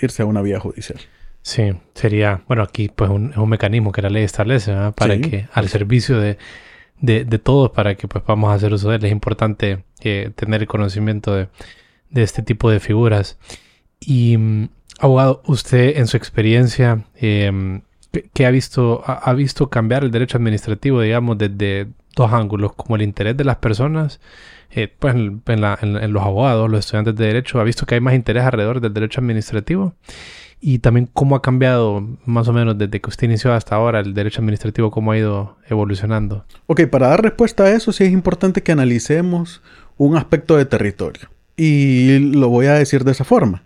irse 0.00 0.22
a 0.22 0.26
una 0.26 0.42
vía 0.42 0.60
judicial. 0.60 0.98
Sí, 1.42 1.72
sería, 1.94 2.42
bueno, 2.48 2.62
aquí 2.62 2.88
pues 2.88 3.08
un, 3.08 3.32
un 3.36 3.48
mecanismo 3.48 3.92
que 3.92 4.02
la 4.02 4.10
ley 4.10 4.24
establece, 4.24 4.74
Para 4.96 5.18
que 5.18 5.46
al 5.52 5.68
servicio 5.68 6.18
de, 6.18 6.38
de, 7.00 7.24
de, 7.24 7.38
todos, 7.38 7.70
para 7.70 7.94
que 7.94 8.08
pues 8.08 8.24
podamos 8.24 8.52
hacer 8.52 8.72
uso 8.72 8.90
de 8.90 8.96
él, 8.96 9.04
es 9.04 9.12
importante 9.12 9.84
eh, 10.00 10.32
tener 10.34 10.62
el 10.62 10.66
conocimiento 10.66 11.34
de, 11.34 11.48
de, 12.10 12.22
este 12.22 12.42
tipo 12.42 12.68
de 12.68 12.80
figuras. 12.80 13.38
Y, 14.00 14.36
mm, 14.36 14.68
abogado, 14.98 15.42
usted 15.46 15.98
en 15.98 16.06
su 16.06 16.16
experiencia, 16.16 17.04
eh, 17.14 17.80
¿qué, 18.32 18.46
ha 18.46 18.50
visto, 18.50 19.02
ha, 19.06 19.32
visto 19.34 19.70
cambiar 19.70 20.04
el 20.04 20.10
derecho 20.10 20.38
administrativo, 20.38 21.00
digamos, 21.00 21.38
desde 21.38 21.88
dos 22.14 22.32
ángulos, 22.32 22.72
como 22.74 22.96
el 22.96 23.02
interés 23.02 23.36
de 23.36 23.44
las 23.44 23.56
personas, 23.56 24.20
eh, 24.70 24.92
pues 24.98 25.14
en, 25.14 25.42
en 25.46 26.12
los 26.12 26.22
abogados, 26.22 26.70
los 26.70 26.80
estudiantes 26.80 27.16
de 27.16 27.26
derecho, 27.26 27.60
ha 27.60 27.64
visto 27.64 27.86
que 27.86 27.96
hay 27.96 28.00
más 28.00 28.14
interés 28.14 28.44
alrededor 28.44 28.80
del 28.80 28.92
derecho 28.92 29.20
administrativo 29.20 29.94
y 30.60 30.78
también 30.78 31.08
cómo 31.12 31.36
ha 31.36 31.42
cambiado 31.42 32.02
más 32.24 32.48
o 32.48 32.52
menos 32.52 32.78
desde 32.78 33.00
que 33.00 33.08
usted 33.08 33.26
inició 33.26 33.52
hasta 33.52 33.76
ahora 33.76 34.00
el 34.00 34.14
derecho 34.14 34.40
administrativo, 34.40 34.90
cómo 34.90 35.12
ha 35.12 35.18
ido 35.18 35.56
evolucionando. 35.68 36.44
Ok, 36.66 36.86
para 36.86 37.08
dar 37.08 37.22
respuesta 37.22 37.64
a 37.64 37.72
eso 37.72 37.92
sí 37.92 38.04
es 38.04 38.12
importante 38.12 38.62
que 38.62 38.72
analicemos 38.72 39.62
un 39.96 40.16
aspecto 40.16 40.56
de 40.56 40.64
territorio. 40.64 41.28
Y 41.56 42.18
lo 42.18 42.48
voy 42.48 42.66
a 42.66 42.74
decir 42.74 43.04
de 43.04 43.12
esa 43.12 43.24
forma. 43.24 43.62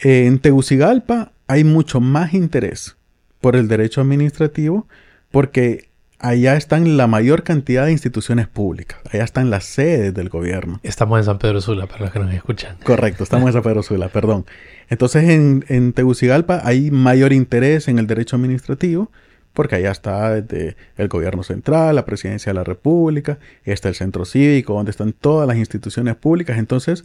En 0.00 0.38
Tegucigalpa 0.38 1.32
hay 1.46 1.64
mucho 1.64 2.00
más 2.00 2.34
interés 2.34 2.96
por 3.40 3.56
el 3.56 3.68
derecho 3.68 4.00
administrativo 4.00 4.86
porque 5.30 5.87
allá 6.18 6.56
están 6.56 6.96
la 6.96 7.06
mayor 7.06 7.42
cantidad 7.42 7.86
de 7.86 7.92
instituciones 7.92 8.48
públicas. 8.48 8.98
Allá 9.12 9.24
están 9.24 9.50
las 9.50 9.64
sedes 9.64 10.12
del 10.14 10.28
gobierno. 10.28 10.80
Estamos 10.82 11.18
en 11.18 11.24
San 11.24 11.38
Pedro 11.38 11.60
Sula, 11.60 11.86
para 11.86 12.04
los 12.04 12.12
que 12.12 12.18
nos 12.18 12.34
escuchan. 12.34 12.76
Correcto, 12.84 13.24
estamos 13.24 13.48
en 13.48 13.52
San 13.52 13.62
Pedro 13.62 13.82
Sula, 13.82 14.08
perdón. 14.12 14.46
Entonces 14.88 15.24
en, 15.24 15.64
en, 15.68 15.92
Tegucigalpa 15.92 16.60
hay 16.64 16.90
mayor 16.90 17.32
interés 17.32 17.88
en 17.88 17.98
el 17.98 18.06
derecho 18.06 18.36
administrativo 18.36 19.10
porque 19.52 19.74
allá 19.74 19.90
está 19.90 20.36
el 20.36 21.08
gobierno 21.08 21.42
central, 21.42 21.96
la 21.96 22.04
presidencia 22.04 22.50
de 22.50 22.54
la 22.54 22.62
república, 22.64 23.40
está 23.64 23.88
el 23.88 23.96
centro 23.96 24.24
cívico, 24.24 24.74
donde 24.74 24.92
están 24.92 25.12
todas 25.12 25.48
las 25.48 25.56
instituciones 25.56 26.14
públicas. 26.14 26.58
Entonces 26.58 27.04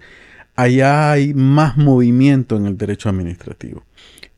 allá 0.56 1.12
hay 1.12 1.34
más 1.34 1.78
movimiento 1.78 2.56
en 2.56 2.68
el 2.68 2.78
derecho 2.78 3.10
administrativo. 3.10 3.84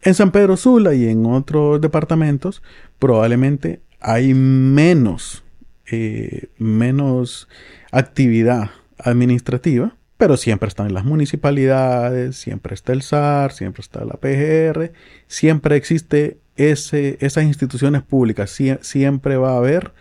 En 0.01 0.13
San 0.13 0.31
Pedro 0.31 0.55
Sula 0.55 0.93
y 0.93 1.09
en 1.09 1.25
otros 1.25 1.81
departamentos 1.81 2.61
probablemente 2.99 3.81
hay 4.07 4.35
menos, 4.35 5.43
eh, 5.87 6.49
menos 6.59 7.49
actividad 7.91 8.69
administrativa, 8.99 9.95
pero 10.17 10.37
siempre 10.37 10.67
están 10.67 10.93
las 10.93 11.05
municipalidades, 11.05 12.35
siempre 12.35 12.75
está 12.75 12.93
el 12.93 13.01
SAR, 13.01 13.51
siempre 13.51 13.81
está 13.81 14.05
la 14.05 14.13
PGR, 14.13 14.93
siempre 15.27 15.75
existe 15.75 16.37
ese, 16.55 17.17
esas 17.19 17.45
instituciones 17.45 18.03
públicas, 18.03 18.55
siempre 18.81 19.37
va 19.37 19.53
a 19.53 19.57
haber 19.57 19.91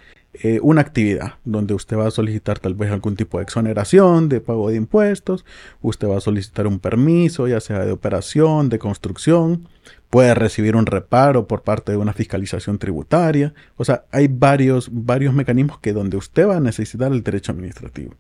eh, 0.43 0.59
una 0.63 0.81
actividad 0.81 1.35
donde 1.45 1.75
usted 1.75 1.97
va 1.97 2.09
a 2.09 2.11
solicitar 2.11 2.59
tal 2.59 2.75
vez 2.75 2.91
algún 2.91 3.15
tipo 3.15 3.39
de 3.39 3.45
exoneración 3.45 4.29
de 4.29 4.41
pago 4.41 4.69
de 4.69 4.77
impuestos, 4.77 5.45
usted 5.81 6.09
va 6.09 6.17
a 6.17 6.21
solicitar 6.21 6.67
un 6.67 6.81
permiso, 6.81 7.47
ya 7.47 7.61
sea 7.61 7.85
de 7.85 7.93
operación, 7.93 8.69
de 8.69 8.81
construcción, 8.81 9.69
puede 10.11 10.35
recibir 10.35 10.75
un 10.75 10.87
reparo 10.87 11.47
por 11.47 11.63
parte 11.63 11.93
de 11.93 11.99
una 11.99 12.13
fiscalización 12.13 12.79
tributaria. 12.79 13.55
O 13.77 13.85
sea, 13.85 14.05
hay 14.11 14.29
varios, 14.29 14.89
varios 14.93 15.35
mecanismos 15.35 15.79
que 15.79 15.93
donde 15.93 16.17
usted 16.17 16.49
va 16.49 16.57
a 16.57 16.61
necesitar 16.61 17.13
el 17.13 17.23
derecho 17.23 17.53
administrativo. 17.53 18.15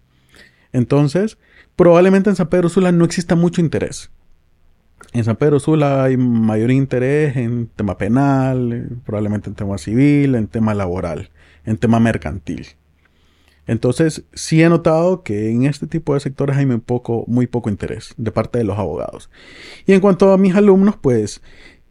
Entonces, 0.72 1.38
probablemente 1.76 2.30
en 2.30 2.36
San 2.36 2.48
Pedro 2.48 2.68
Sula 2.68 2.92
no 2.92 3.04
exista 3.04 3.34
mucho 3.34 3.60
interés. 3.60 4.10
En 5.12 5.22
San 5.22 5.36
Pedro 5.36 5.60
Sula 5.60 6.02
hay 6.02 6.16
mayor 6.16 6.70
interés 6.72 7.36
en 7.36 7.68
tema 7.68 7.96
penal, 7.96 8.88
probablemente 9.04 9.48
en 9.48 9.54
tema 9.54 9.78
civil, 9.78 10.34
en 10.34 10.48
tema 10.48 10.74
laboral, 10.74 11.30
en 11.64 11.76
tema 11.76 12.00
mercantil. 12.00 12.66
Entonces, 13.66 14.24
sí 14.34 14.62
he 14.62 14.68
notado 14.68 15.22
que 15.22 15.50
en 15.50 15.64
este 15.64 15.86
tipo 15.86 16.14
de 16.14 16.20
sectores 16.20 16.56
hay 16.56 16.66
muy 16.66 16.78
poco, 16.80 17.24
interés 17.68 18.14
de 18.16 18.30
parte 18.30 18.58
de 18.58 18.64
los 18.64 18.78
abogados. 18.78 19.30
Y 19.86 19.92
en 19.92 20.00
cuanto 20.00 20.32
a 20.32 20.38
mis 20.38 20.54
alumnos, 20.54 20.96
pues 20.96 21.40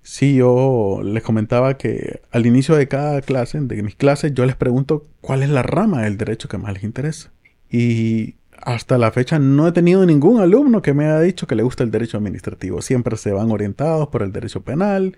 Sí, 0.05 0.35
yo 0.35 0.99
les 1.01 1.23
comentaba 1.23 1.77
que 1.77 2.21
al 2.29 2.45
inicio 2.45 2.75
de 2.75 2.89
cada 2.89 3.21
clase, 3.21 3.61
de 3.61 3.83
mis 3.83 3.95
clases, 3.95 4.33
yo 4.33 4.45
les 4.45 4.57
pregunto 4.57 5.03
cuál 5.21 5.43
es 5.43 5.49
la 5.49 5.63
rama 5.63 6.01
del 6.01 6.17
derecho 6.17 6.49
que 6.49 6.57
más 6.57 6.73
les 6.73 6.83
interesa. 6.83 7.31
Y 7.71 8.35
hasta 8.61 8.97
la 8.97 9.11
fecha 9.11 9.39
no 9.39 9.65
he 9.65 9.71
tenido 9.71 10.05
ningún 10.05 10.41
alumno 10.41 10.81
que 10.81 10.93
me 10.93 11.05
haya 11.05 11.21
dicho 11.21 11.47
que 11.47 11.55
le 11.55 11.63
gusta 11.63 11.83
el 11.83 11.91
derecho 11.91 12.17
administrativo. 12.17 12.81
Siempre 12.81 13.15
se 13.15 13.31
van 13.31 13.49
orientados 13.51 14.09
por 14.09 14.23
el 14.23 14.33
derecho 14.33 14.61
penal, 14.61 15.17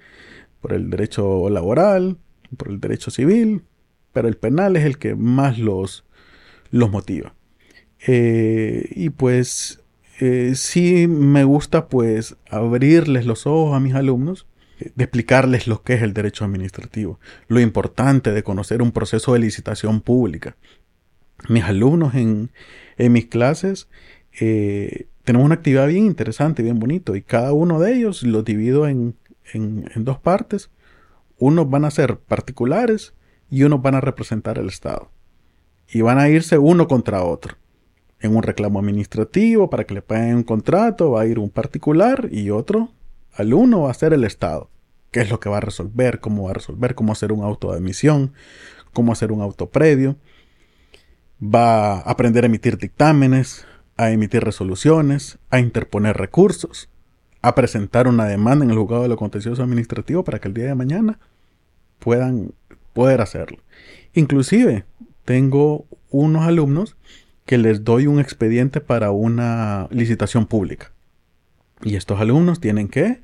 por 0.61 0.71
el 0.71 0.91
derecho 0.91 1.49
laboral, 1.49 2.17
por 2.55 2.69
el 2.69 2.79
derecho 2.79 3.09
civil, 3.09 3.63
pero 4.15 4.29
el 4.29 4.37
penal 4.37 4.77
es 4.77 4.85
el 4.85 4.97
que 4.97 5.13
más 5.13 5.59
los, 5.59 6.05
los 6.71 6.89
motiva. 6.89 7.35
Eh, 8.07 8.87
y 8.91 9.09
pues 9.09 9.83
eh, 10.21 10.53
sí 10.55 11.05
me 11.07 11.43
gusta 11.43 11.89
pues 11.89 12.37
abrirles 12.49 13.25
los 13.25 13.45
ojos 13.45 13.75
a 13.75 13.81
mis 13.81 13.93
alumnos 13.93 14.47
de 14.79 15.03
explicarles 15.03 15.67
lo 15.67 15.83
que 15.83 15.95
es 15.95 16.01
el 16.01 16.13
derecho 16.13 16.45
administrativo, 16.45 17.19
lo 17.49 17.59
importante 17.59 18.31
de 18.31 18.41
conocer 18.41 18.81
un 18.81 18.93
proceso 18.93 19.33
de 19.33 19.39
licitación 19.39 19.99
pública. 19.99 20.55
Mis 21.49 21.65
alumnos 21.65 22.15
en, 22.15 22.51
en 22.97 23.11
mis 23.11 23.25
clases 23.25 23.89
eh, 24.39 25.07
tenemos 25.25 25.45
una 25.45 25.55
actividad 25.55 25.89
bien 25.89 26.05
interesante, 26.05 26.63
bien 26.63 26.79
bonito, 26.79 27.17
y 27.17 27.21
cada 27.21 27.51
uno 27.51 27.81
de 27.81 27.95
ellos 27.95 28.23
lo 28.23 28.43
divido 28.43 28.87
en, 28.87 29.15
en 29.51 30.05
dos 30.05 30.19
partes. 30.19 30.69
Unos 31.37 31.69
van 31.69 31.83
a 31.83 31.91
ser 31.91 32.17
particulares 32.17 33.13
y 33.49 33.63
unos 33.63 33.81
van 33.81 33.95
a 33.95 34.01
representar 34.01 34.57
el 34.57 34.67
Estado. 34.67 35.11
Y 35.87 36.01
van 36.01 36.19
a 36.19 36.29
irse 36.29 36.57
uno 36.57 36.87
contra 36.87 37.23
otro. 37.23 37.55
En 38.19 38.35
un 38.35 38.43
reclamo 38.43 38.79
administrativo 38.79 39.69
para 39.69 39.83
que 39.85 39.93
le 39.93 40.01
paguen 40.01 40.37
un 40.37 40.43
contrato 40.43 41.11
va 41.11 41.21
a 41.21 41.25
ir 41.25 41.37
un 41.37 41.49
particular 41.49 42.27
y 42.31 42.49
otro 42.49 42.89
al 43.33 43.53
uno 43.53 43.81
va 43.81 43.91
a 43.91 43.93
ser 43.93 44.13
el 44.13 44.23
Estado. 44.23 44.69
¿Qué 45.11 45.21
es 45.21 45.29
lo 45.29 45.39
que 45.39 45.49
va 45.49 45.57
a 45.57 45.61
resolver? 45.61 46.19
¿Cómo 46.19 46.43
va 46.43 46.51
a 46.51 46.55
resolver? 46.55 46.95
¿Cómo 46.95 47.11
hacer 47.11 47.31
un 47.31 47.43
auto 47.43 47.73
de? 47.73 48.31
¿Cómo 48.93 49.11
hacer 49.11 49.31
un 49.31 49.41
auto 49.41 49.69
previo? 49.69 50.17
Va 51.41 51.93
a 51.93 51.99
aprender 51.99 52.43
a 52.43 52.47
emitir 52.47 52.77
dictámenes, 52.77 53.65
a 53.97 54.11
emitir 54.11 54.43
resoluciones, 54.43 55.37
a 55.49 55.59
interponer 55.59 56.17
recursos, 56.17 56.89
a 57.41 57.55
presentar 57.55 58.07
una 58.07 58.25
demanda 58.25 58.65
en 58.65 58.71
el 58.71 58.77
juzgado 58.77 59.03
de 59.03 59.09
lo 59.09 59.17
contencioso 59.17 59.63
administrativo 59.63 60.23
para 60.23 60.39
que 60.39 60.47
el 60.47 60.53
día 60.53 60.65
de 60.65 60.75
mañana 60.75 61.19
puedan 61.99 62.53
poder 62.95 63.19
hacerlo. 63.21 63.59
Inclusive 64.13 64.85
tengo 65.25 65.85
unos 66.09 66.47
alumnos 66.47 66.95
que 67.45 67.57
les 67.57 67.83
doy 67.83 68.07
un 68.07 68.19
expediente 68.19 68.79
para 68.79 69.11
una 69.11 69.87
licitación 69.91 70.47
pública. 70.47 70.93
Y 71.83 71.97
estos 71.97 72.21
alumnos 72.21 72.61
tienen 72.61 72.87
que 72.87 73.21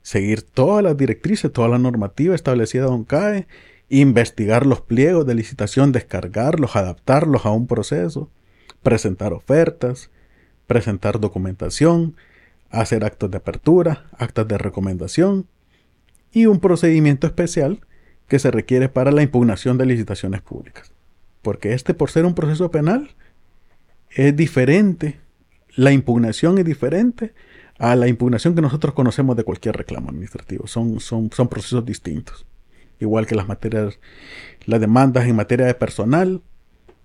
seguir 0.00 0.42
todas 0.42 0.82
las 0.82 0.96
directrices, 0.96 1.52
toda 1.52 1.68
la 1.68 1.78
normativa 1.78 2.34
establecida 2.34 2.86
en 2.86 3.04
CAE, 3.04 3.46
investigar 3.90 4.64
los 4.64 4.80
pliegos 4.80 5.26
de 5.26 5.34
licitación, 5.34 5.92
descargarlos, 5.92 6.74
adaptarlos 6.74 7.44
a 7.44 7.50
un 7.50 7.66
proceso, 7.66 8.30
presentar 8.82 9.34
ofertas, 9.34 10.10
presentar 10.66 11.20
documentación, 11.20 12.16
hacer 12.70 13.04
actos 13.04 13.30
de 13.30 13.36
apertura, 13.36 14.06
actas 14.16 14.48
de 14.48 14.56
recomendación 14.56 15.46
y 16.32 16.46
un 16.46 16.58
procedimiento 16.58 17.26
especial 17.26 17.80
que 18.30 18.38
se 18.38 18.50
requiere 18.50 18.88
para 18.88 19.10
la 19.10 19.22
impugnación 19.22 19.76
de 19.76 19.86
licitaciones 19.86 20.40
públicas. 20.40 20.92
Porque 21.42 21.74
este, 21.74 21.94
por 21.94 22.10
ser 22.10 22.24
un 22.24 22.34
proceso 22.34 22.70
penal, 22.70 23.10
es 24.10 24.34
diferente, 24.36 25.18
la 25.74 25.90
impugnación 25.90 26.56
es 26.56 26.64
diferente 26.64 27.34
a 27.78 27.96
la 27.96 28.06
impugnación 28.06 28.54
que 28.54 28.62
nosotros 28.62 28.94
conocemos 28.94 29.36
de 29.36 29.42
cualquier 29.42 29.76
reclamo 29.76 30.10
administrativo. 30.10 30.68
Son, 30.68 31.00
son, 31.00 31.30
son 31.32 31.48
procesos 31.48 31.84
distintos. 31.84 32.46
Igual 33.00 33.26
que 33.26 33.34
las 33.34 33.48
materias, 33.48 33.98
las 34.64 34.80
demandas 34.80 35.26
en 35.26 35.34
materia 35.34 35.66
de 35.66 35.74
personal, 35.74 36.40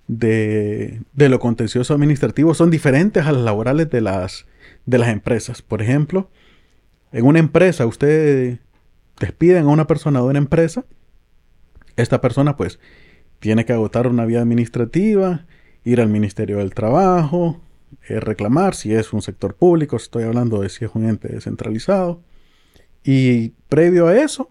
de, 0.08 1.02
de, 1.14 1.30
lo 1.30 1.40
contencioso 1.40 1.96
administrativo, 1.96 2.54
son 2.54 2.70
diferentes 2.70 3.26
a 3.26 3.32
las 3.32 3.42
laborales 3.42 3.90
de 3.90 4.02
las, 4.02 4.46
de 4.86 5.00
las 5.00 5.10
empresas. 5.10 5.64
Por 5.64 5.82
ejemplo, 5.82 6.30
en 7.12 7.26
una 7.26 7.40
empresa, 7.40 7.88
usted 7.88 8.60
despiden 9.20 9.66
a 9.66 9.70
una 9.70 9.88
persona 9.88 10.20
de 10.20 10.26
una 10.28 10.38
empresa, 10.38 10.86
esta 11.96 12.22
persona 12.22 12.58
pues 12.58 12.80
tiene 13.40 13.66
que 13.66 13.74
agotar 13.74 14.08
una 14.08 14.26
vía 14.26 14.42
administrativa, 14.42 15.46
ir 15.84 16.02
al 16.02 16.10
Ministerio 16.10 16.58
del 16.58 16.74
Trabajo, 16.74 17.62
eh, 18.08 18.20
reclamar 18.20 18.76
si 18.76 18.94
es 18.94 19.14
un 19.14 19.22
sector 19.22 19.56
público, 19.56 19.96
estoy 19.96 20.24
hablando 20.24 20.62
de 20.62 20.70
si 20.70 20.86
es 20.86 20.92
un 20.94 21.08
ente 21.08 21.30
descentralizado. 21.30 22.22
Y 23.04 23.50
previo 23.70 24.08
a 24.08 24.18
eso, 24.18 24.50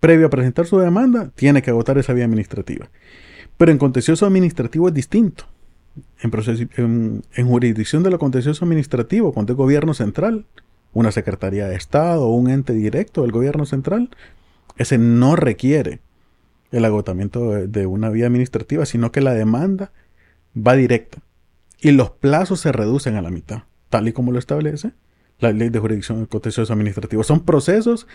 previo 0.00 0.26
a 0.26 0.30
presentar 0.30 0.66
su 0.66 0.78
demanda, 0.78 1.30
tiene 1.34 1.62
que 1.62 1.70
agotar 1.70 1.98
esa 1.98 2.12
vía 2.12 2.24
administrativa. 2.24 2.90
Pero 3.56 3.72
en 3.72 3.78
contencioso 3.78 4.26
administrativo 4.26 4.88
es 4.88 4.94
distinto. 4.94 5.44
En, 6.20 7.22
en, 7.34 7.46
jurisdicción 7.46 8.02
de 8.02 8.10
lo 8.10 8.18
contencioso 8.18 8.66
administrativo, 8.66 9.32
cuando 9.32 9.54
es 9.54 9.56
gobierno 9.56 9.94
central, 9.94 10.44
una 10.92 11.10
secretaría 11.10 11.66
de 11.66 11.76
Estado 11.76 12.26
o 12.26 12.34
un 12.34 12.50
ente 12.50 12.74
directo 12.74 13.22
del 13.22 13.32
gobierno 13.32 13.64
central, 13.64 14.10
ese 14.76 14.98
no 14.98 15.36
requiere 15.36 16.00
el 16.70 16.84
agotamiento 16.84 17.50
de 17.50 17.86
una 17.86 18.10
vía 18.10 18.26
administrativa, 18.26 18.86
sino 18.86 19.12
que 19.12 19.20
la 19.20 19.34
demanda 19.34 19.92
va 20.56 20.74
directa 20.74 21.18
y 21.80 21.92
los 21.92 22.10
plazos 22.10 22.60
se 22.60 22.72
reducen 22.72 23.16
a 23.16 23.22
la 23.22 23.30
mitad, 23.30 23.64
tal 23.88 24.08
y 24.08 24.12
como 24.12 24.32
lo 24.32 24.38
establece 24.38 24.92
la 25.38 25.52
ley 25.52 25.68
de 25.68 25.78
jurisdicción 25.78 26.26
contencioso 26.26 26.72
administrativo. 26.72 27.22
Son 27.22 27.40
procesos 27.40 28.06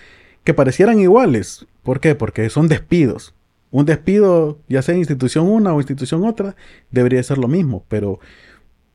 que 0.44 0.54
parecieran 0.54 1.00
iguales. 1.00 1.68
¿Por 1.84 2.00
qué? 2.00 2.16
Porque 2.16 2.50
son 2.50 2.68
despidos. 2.68 3.36
Un 3.70 3.86
despido, 3.86 4.60
ya 4.68 4.82
sea 4.82 4.96
institución 4.96 5.48
una 5.48 5.74
o 5.74 5.80
institución 5.80 6.26
otra, 6.26 6.56
debería 6.90 7.24
ser 7.24 7.38
lo 7.38 7.48
mismo, 7.48 7.86
pero 7.88 8.20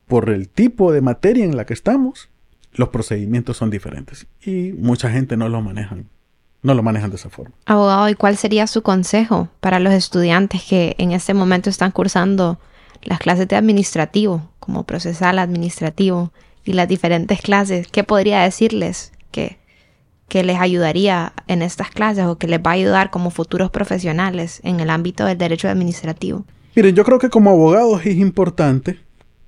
por 0.07 0.29
el 0.29 0.49
tipo 0.49 0.91
de 0.91 1.01
materia 1.01 1.45
en 1.45 1.57
la 1.57 1.65
que 1.65 1.73
estamos, 1.73 2.29
los 2.73 2.89
procedimientos 2.89 3.57
son 3.57 3.69
diferentes 3.71 4.27
y 4.41 4.73
mucha 4.77 5.09
gente 5.09 5.35
no 5.35 5.49
lo 5.49 5.61
manejan. 5.61 6.09
No 6.63 6.73
lo 6.73 6.83
manejan 6.83 7.09
de 7.09 7.17
esa 7.17 7.29
forma. 7.29 7.55
Abogado, 7.65 8.09
¿y 8.09 8.15
cuál 8.15 8.37
sería 8.37 8.67
su 8.67 8.81
consejo 8.81 9.49
para 9.59 9.79
los 9.79 9.93
estudiantes 9.93 10.63
que 10.63 10.95
en 10.97 11.11
este 11.11 11.33
momento 11.33 11.69
están 11.69 11.91
cursando 11.91 12.59
las 13.03 13.19
clases 13.19 13.47
de 13.47 13.55
administrativo, 13.55 14.49
como 14.59 14.83
procesal 14.83 15.39
administrativo, 15.39 16.31
y 16.65 16.73
las 16.73 16.87
diferentes 16.87 17.41
clases, 17.41 17.87
¿qué 17.87 18.03
podría 18.03 18.41
decirles 18.41 19.13
que, 19.31 19.57
que 20.27 20.43
les 20.43 20.59
ayudaría 20.59 21.33
en 21.47 21.61
estas 21.61 21.89
clases 21.89 22.25
o 22.25 22.37
que 22.37 22.47
les 22.47 22.59
va 22.59 22.71
a 22.71 22.73
ayudar 22.73 23.09
como 23.09 23.29
futuros 23.29 23.71
profesionales 23.71 24.59
en 24.63 24.79
el 24.79 24.89
ámbito 24.89 25.25
del 25.25 25.37
derecho 25.37 25.69
administrativo? 25.69 26.45
Miren, 26.75 26.95
yo 26.95 27.05
creo 27.05 27.19
que 27.19 27.29
como 27.29 27.51
abogados 27.51 28.05
es 28.05 28.17
importante 28.17 28.99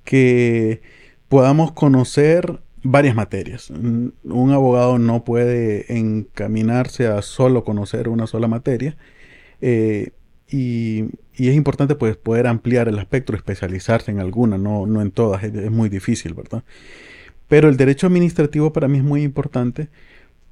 que 0.04 0.80
podamos 1.28 1.72
conocer 1.72 2.60
varias 2.82 3.14
materias. 3.14 3.70
Un 3.70 4.50
abogado 4.52 4.98
no 4.98 5.24
puede 5.24 5.96
encaminarse 5.96 7.06
a 7.06 7.22
solo 7.22 7.64
conocer 7.64 8.08
una 8.08 8.26
sola 8.26 8.48
materia. 8.48 8.96
Eh, 9.60 10.10
y, 10.50 11.04
es 11.38 11.54
importante 11.54 11.94
pues 11.94 12.16
poder 12.16 12.46
ampliar 12.46 12.88
el 12.88 12.98
espectro, 12.98 13.36
especializarse 13.36 14.10
en 14.10 14.20
alguna, 14.20 14.58
no, 14.58 14.86
no 14.86 15.00
en 15.00 15.10
todas, 15.10 15.42
es, 15.42 15.70
muy 15.70 15.88
difícil, 15.88 16.34
¿verdad? 16.34 16.64
Pero 17.48 17.68
el 17.68 17.76
derecho 17.76 18.06
administrativo 18.06 18.72
para 18.72 18.88
mí 18.88 18.98
es 18.98 19.04
muy 19.04 19.22
importante 19.22 19.88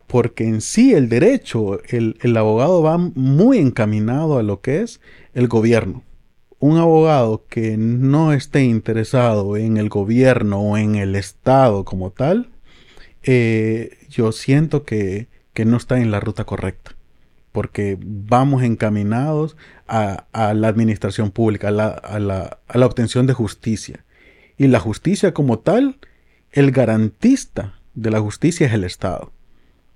porque 0.06 0.44
en 0.44 0.62
sí 0.62 0.94
el 0.94 1.10
derecho, 1.10 1.80
el, 1.88 2.16
el 2.22 2.36
abogado 2.36 2.82
va 2.82 2.96
muy 2.96 3.58
encaminado 3.58 4.38
a 4.38 4.42
lo 4.42 4.62
que 4.62 4.80
es 4.80 5.00
el 5.34 5.48
gobierno. 5.48 6.02
Un 6.60 6.78
abogado 6.78 7.44
que 7.48 7.76
no 7.76 8.32
esté 8.32 8.64
interesado 8.64 9.56
en 9.56 9.76
el 9.76 9.88
gobierno 9.88 10.60
o 10.60 10.76
en 10.76 10.96
el 10.96 11.14
Estado 11.14 11.84
como 11.84 12.10
tal, 12.10 12.50
eh, 13.22 13.98
yo 14.08 14.32
siento 14.32 14.84
que, 14.84 15.28
que 15.54 15.64
no 15.64 15.76
está 15.76 16.00
en 16.00 16.10
la 16.10 16.20
ruta 16.20 16.44
correcta 16.44 16.98
porque 17.52 17.98
vamos 18.00 18.62
encaminados 18.62 19.56
a, 19.88 20.26
la 20.32 20.68
administración 20.68 21.32
pública, 21.32 21.68
a 21.68 21.70
la, 21.72 21.88
a, 21.88 22.20
la, 22.20 22.58
a 22.68 22.78
la, 22.78 22.86
obtención 22.86 23.26
de 23.26 23.32
justicia. 23.32 24.04
Y 24.56 24.66
la 24.68 24.80
justicia 24.80 25.34
como 25.34 25.58
tal, 25.58 25.98
el 26.52 26.70
garantista 26.70 27.80
de 27.94 28.10
la 28.10 28.20
justicia 28.20 28.68
es 28.68 28.74
el 28.74 28.84
Estado. 28.84 29.32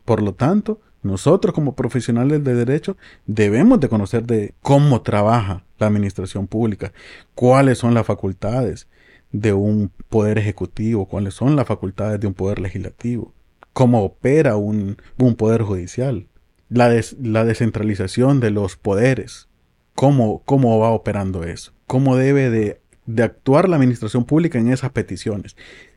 Por 0.04 0.22
lo 0.22 0.34
tanto, 0.34 0.80
nosotros 1.02 1.54
como 1.54 1.74
profesionales 1.74 2.44
de 2.44 2.54
derecho 2.54 2.96
debemos 3.26 3.80
de 3.80 3.88
conocer 3.88 4.24
de 4.24 4.54
cómo 4.62 5.02
trabaja 5.02 5.64
la 5.78 5.86
administración 5.86 6.46
pública, 6.46 6.92
cuáles 7.34 7.78
son 7.78 7.94
las 7.94 8.06
facultades 8.06 8.88
de 9.32 9.52
un 9.52 9.90
poder 10.08 10.38
ejecutivo, 10.38 11.06
cuáles 11.06 11.34
son 11.34 11.56
las 11.56 11.66
facultades 11.66 12.20
de 12.20 12.26
un 12.26 12.34
poder 12.34 12.60
legislativo, 12.60 13.32
cómo 13.72 14.02
opera 14.02 14.56
un, 14.56 14.96
un 15.18 15.34
poder 15.34 15.62
judicial 15.62 16.26
la, 16.72 17.00
la 17.20 17.44
descentralización 17.44 18.40
de 18.40 18.50
los 18.50 18.76
poderes. 18.76 19.48
¿Cómo, 19.94 20.42
¿Cómo 20.44 20.78
va 20.78 20.90
operando 20.90 21.44
eso? 21.44 21.72
¿Cómo 21.86 22.16
debe 22.16 22.48
de, 22.48 22.80
de 23.04 23.22
actuar 23.22 23.68
la 23.68 23.76
administración 23.76 24.24
pública 24.24 24.58
en 24.58 24.72
esas 24.72 24.90
peticiones? 24.90 25.56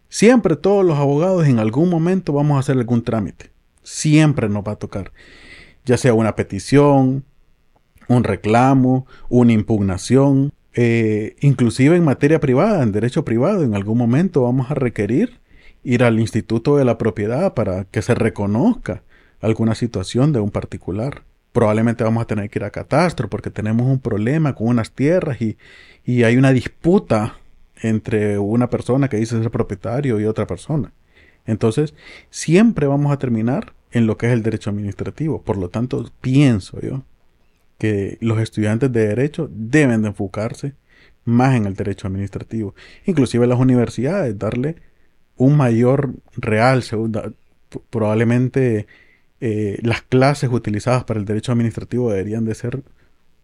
Siempre 0.10 0.56
todos 0.56 0.86
los 0.86 0.98
abogados 0.98 1.48
en 1.48 1.60
algún 1.60 1.90
momento 1.90 2.34
vamos 2.34 2.58
a 2.58 2.60
hacer 2.60 2.78
algún 2.78 3.04
trámite. 3.04 3.52
Siempre 3.86 4.50
nos 4.50 4.64
va 4.64 4.74
a 4.74 4.76
tocar. 4.76 5.14
Ya 5.86 5.96
sea 5.96 6.14
una 6.14 6.36
petición, 6.36 7.24
un 8.10 8.24
reclamo, 8.24 9.06
una 9.30 9.54
impugnación, 9.54 10.52
eh, 10.74 11.36
inclusive 11.40 11.96
en 11.96 12.04
materia 12.04 12.40
privada, 12.40 12.84
en 12.84 12.92
derecho 12.92 13.24
privado, 13.24 13.64
en 13.64 13.76
algún 13.76 13.98
momento 13.98 14.42
vamos 14.42 14.70
a 14.70 14.74
requerir 14.74 15.40
ir 15.84 16.04
al 16.04 16.20
Instituto 16.20 16.78
de 16.78 16.84
la 16.84 16.98
Propiedad 16.98 17.54
para 17.54 17.86
que 17.86 18.02
se 18.02 18.16
reconozca 18.16 19.04
alguna 19.40 19.76
situación 19.76 20.34
de 20.34 20.40
un 20.40 20.50
particular. 20.50 21.24
Probablemente 21.52 22.04
vamos 22.04 22.24
a 22.24 22.28
tener 22.28 22.50
que 22.50 22.60
ir 22.60 22.66
a 22.66 22.72
catastro 22.72 23.30
porque 23.30 23.52
tenemos 23.52 23.88
un 23.88 24.00
problema 24.00 24.56
con 24.56 24.68
unas 24.68 24.92
tierras 24.92 25.40
y, 25.42 25.58
y 26.04 26.24
hay 26.24 26.38
una 26.38 26.52
disputa 26.52 27.36
entre 27.82 28.40
una 28.40 28.70
persona 28.70 29.08
que 29.10 29.18
dice 29.18 29.38
ser 29.38 29.52
propietario 29.52 30.20
y 30.20 30.26
otra 30.26 30.48
persona. 30.48 30.92
Entonces, 31.46 31.94
siempre 32.30 32.88
vamos 32.88 33.12
a 33.12 33.20
terminar 33.20 33.74
en 33.92 34.08
lo 34.08 34.18
que 34.18 34.28
es 34.28 34.34
el 34.34 34.44
derecho 34.44 34.70
administrativo. 34.70 35.42
Por 35.42 35.58
lo 35.58 35.70
tanto, 35.70 36.12
pienso 36.22 36.80
yo 36.82 37.04
que 37.78 38.18
los 38.22 38.40
estudiantes 38.40 38.92
de 38.92 39.08
derecho 39.08 39.50
deben 39.52 40.02
de 40.02 40.10
enfocarse 40.10 40.74
más 41.26 41.56
en 41.56 41.66
el 41.66 41.76
derecho 41.76 42.08
administrativo. 42.08 42.76
Inclusive 43.06 43.48
las 43.48 43.60
universidades, 43.60 44.38
darle 44.38 44.76
un 45.38 45.58
mayor 45.58 46.14
realce, 46.38 46.96
probablemente 47.90 48.88
eh, 49.42 49.80
las 49.82 50.02
clases 50.02 50.50
utilizadas 50.52 51.04
para 51.04 51.20
el 51.20 51.26
derecho 51.26 51.52
administrativo 51.52 52.12
deberían 52.12 52.46
de 52.46 52.56
ser 52.56 52.84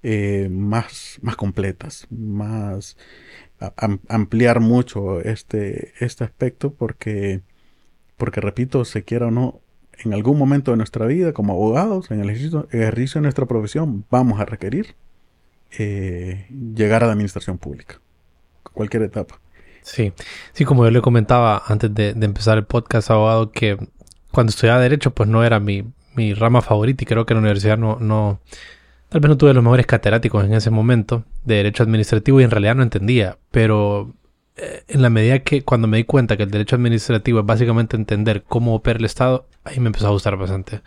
eh, 0.04 0.48
más, 0.50 1.20
más 1.22 1.36
completas, 1.36 2.08
más 2.10 2.98
ampliar 4.08 4.60
mucho 4.60 5.22
este, 5.22 5.94
este 6.00 6.24
aspecto 6.24 6.74
porque, 6.74 7.42
porque, 8.22 8.40
repito, 8.40 8.86
se 8.86 9.04
quiera 9.04 9.26
o 9.26 9.32
no, 9.32 9.62
en 9.98 10.14
algún 10.14 10.38
momento 10.38 10.70
de 10.70 10.78
nuestra 10.78 11.08
vida 11.08 11.34
como 11.34 11.54
abogados, 11.54 12.12
en 12.12 12.20
el 12.20 12.30
ejercicio, 12.30 12.68
de 12.70 13.22
nuestra 13.24 13.48
profesión, 13.48 14.06
vamos 14.12 14.40
a 14.40 14.46
requerir 14.46 14.94
eh, 15.80 16.46
llegar 16.76 17.04
a 17.04 17.08
la 17.08 17.14
administración 17.14 17.58
pública, 17.58 18.00
cualquier 18.74 19.02
etapa. 19.02 19.42
Sí, 19.82 20.14
sí, 20.54 20.66
como 20.66 20.84
yo 20.86 20.92
le 20.92 21.02
comentaba 21.02 21.64
antes 21.66 21.92
de, 21.96 22.10
empezar 22.10 22.60
el 22.60 22.66
podcast, 22.66 23.10
abogado, 23.10 23.52
que 23.52 23.76
cuando 24.32 24.52
estudiaba 24.52 24.80
Derecho, 24.80 25.10
pues 25.16 25.28
no 25.28 25.44
era 25.44 25.60
mi, 25.60 25.84
mi 26.14 26.36
rama 26.36 26.62
favorita 26.62 27.04
y 27.04 27.08
creo 27.08 27.26
que 27.26 27.34
en 27.34 27.38
la 27.38 27.42
universidad 27.42 27.80
no, 27.80 27.98
no, 28.00 28.40
Tal 29.10 29.20
vez 29.20 29.30
no 29.30 29.38
tuve 29.38 29.56
los 29.56 29.64
mejores 29.64 29.88
catedráticos 29.88 30.46
en 30.46 30.54
ese 30.54 30.70
momento 30.70 31.24
de 31.44 31.56
derecho 31.56 31.82
administrativo 31.82 32.40
y 32.40 32.44
en 32.44 32.52
realidad 32.52 32.76
no 32.76 32.84
entendía, 32.84 33.40
pero 33.50 34.14
en 34.58 35.02
la 35.02 35.10
medida 35.10 35.40
que 35.40 35.64
cuando 35.64 35.88
me 35.88 35.98
di 35.98 36.04
cuenta 36.04 36.38
que 36.38 36.44
el 36.44 36.52
derecho 36.52 36.76
administrativo 36.76 37.40
es 37.40 37.46
básicamente 37.46 37.96
entender 37.96 38.44
cómo 38.44 38.76
opera 38.76 39.00
el 39.00 39.06
Estado, 39.06 39.46
ahí 39.64 39.80
me 39.80 39.88
empezó 39.88 40.08
a 40.08 40.12
gustar 40.12 40.38
bastante. 40.38 40.82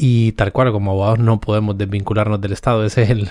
Y 0.00 0.32
tal 0.32 0.52
cual, 0.52 0.70
como 0.70 0.92
abogados 0.92 1.18
no 1.18 1.40
podemos 1.40 1.76
desvincularnos 1.76 2.40
del 2.40 2.52
Estado. 2.52 2.84
Ese 2.84 3.02
es 3.02 3.10
el, 3.10 3.22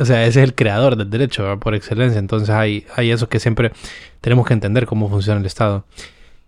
o 0.00 0.04
sea, 0.04 0.26
ese 0.26 0.40
es 0.42 0.48
el 0.48 0.54
creador 0.56 0.96
del 0.96 1.08
derecho 1.08 1.60
por 1.60 1.76
excelencia. 1.76 2.18
Entonces 2.18 2.50
hay, 2.50 2.86
hay 2.96 3.12
eso 3.12 3.28
que 3.28 3.38
siempre 3.38 3.70
tenemos 4.20 4.46
que 4.46 4.54
entender 4.54 4.86
cómo 4.86 5.08
funciona 5.08 5.38
el 5.38 5.46
Estado. 5.46 5.84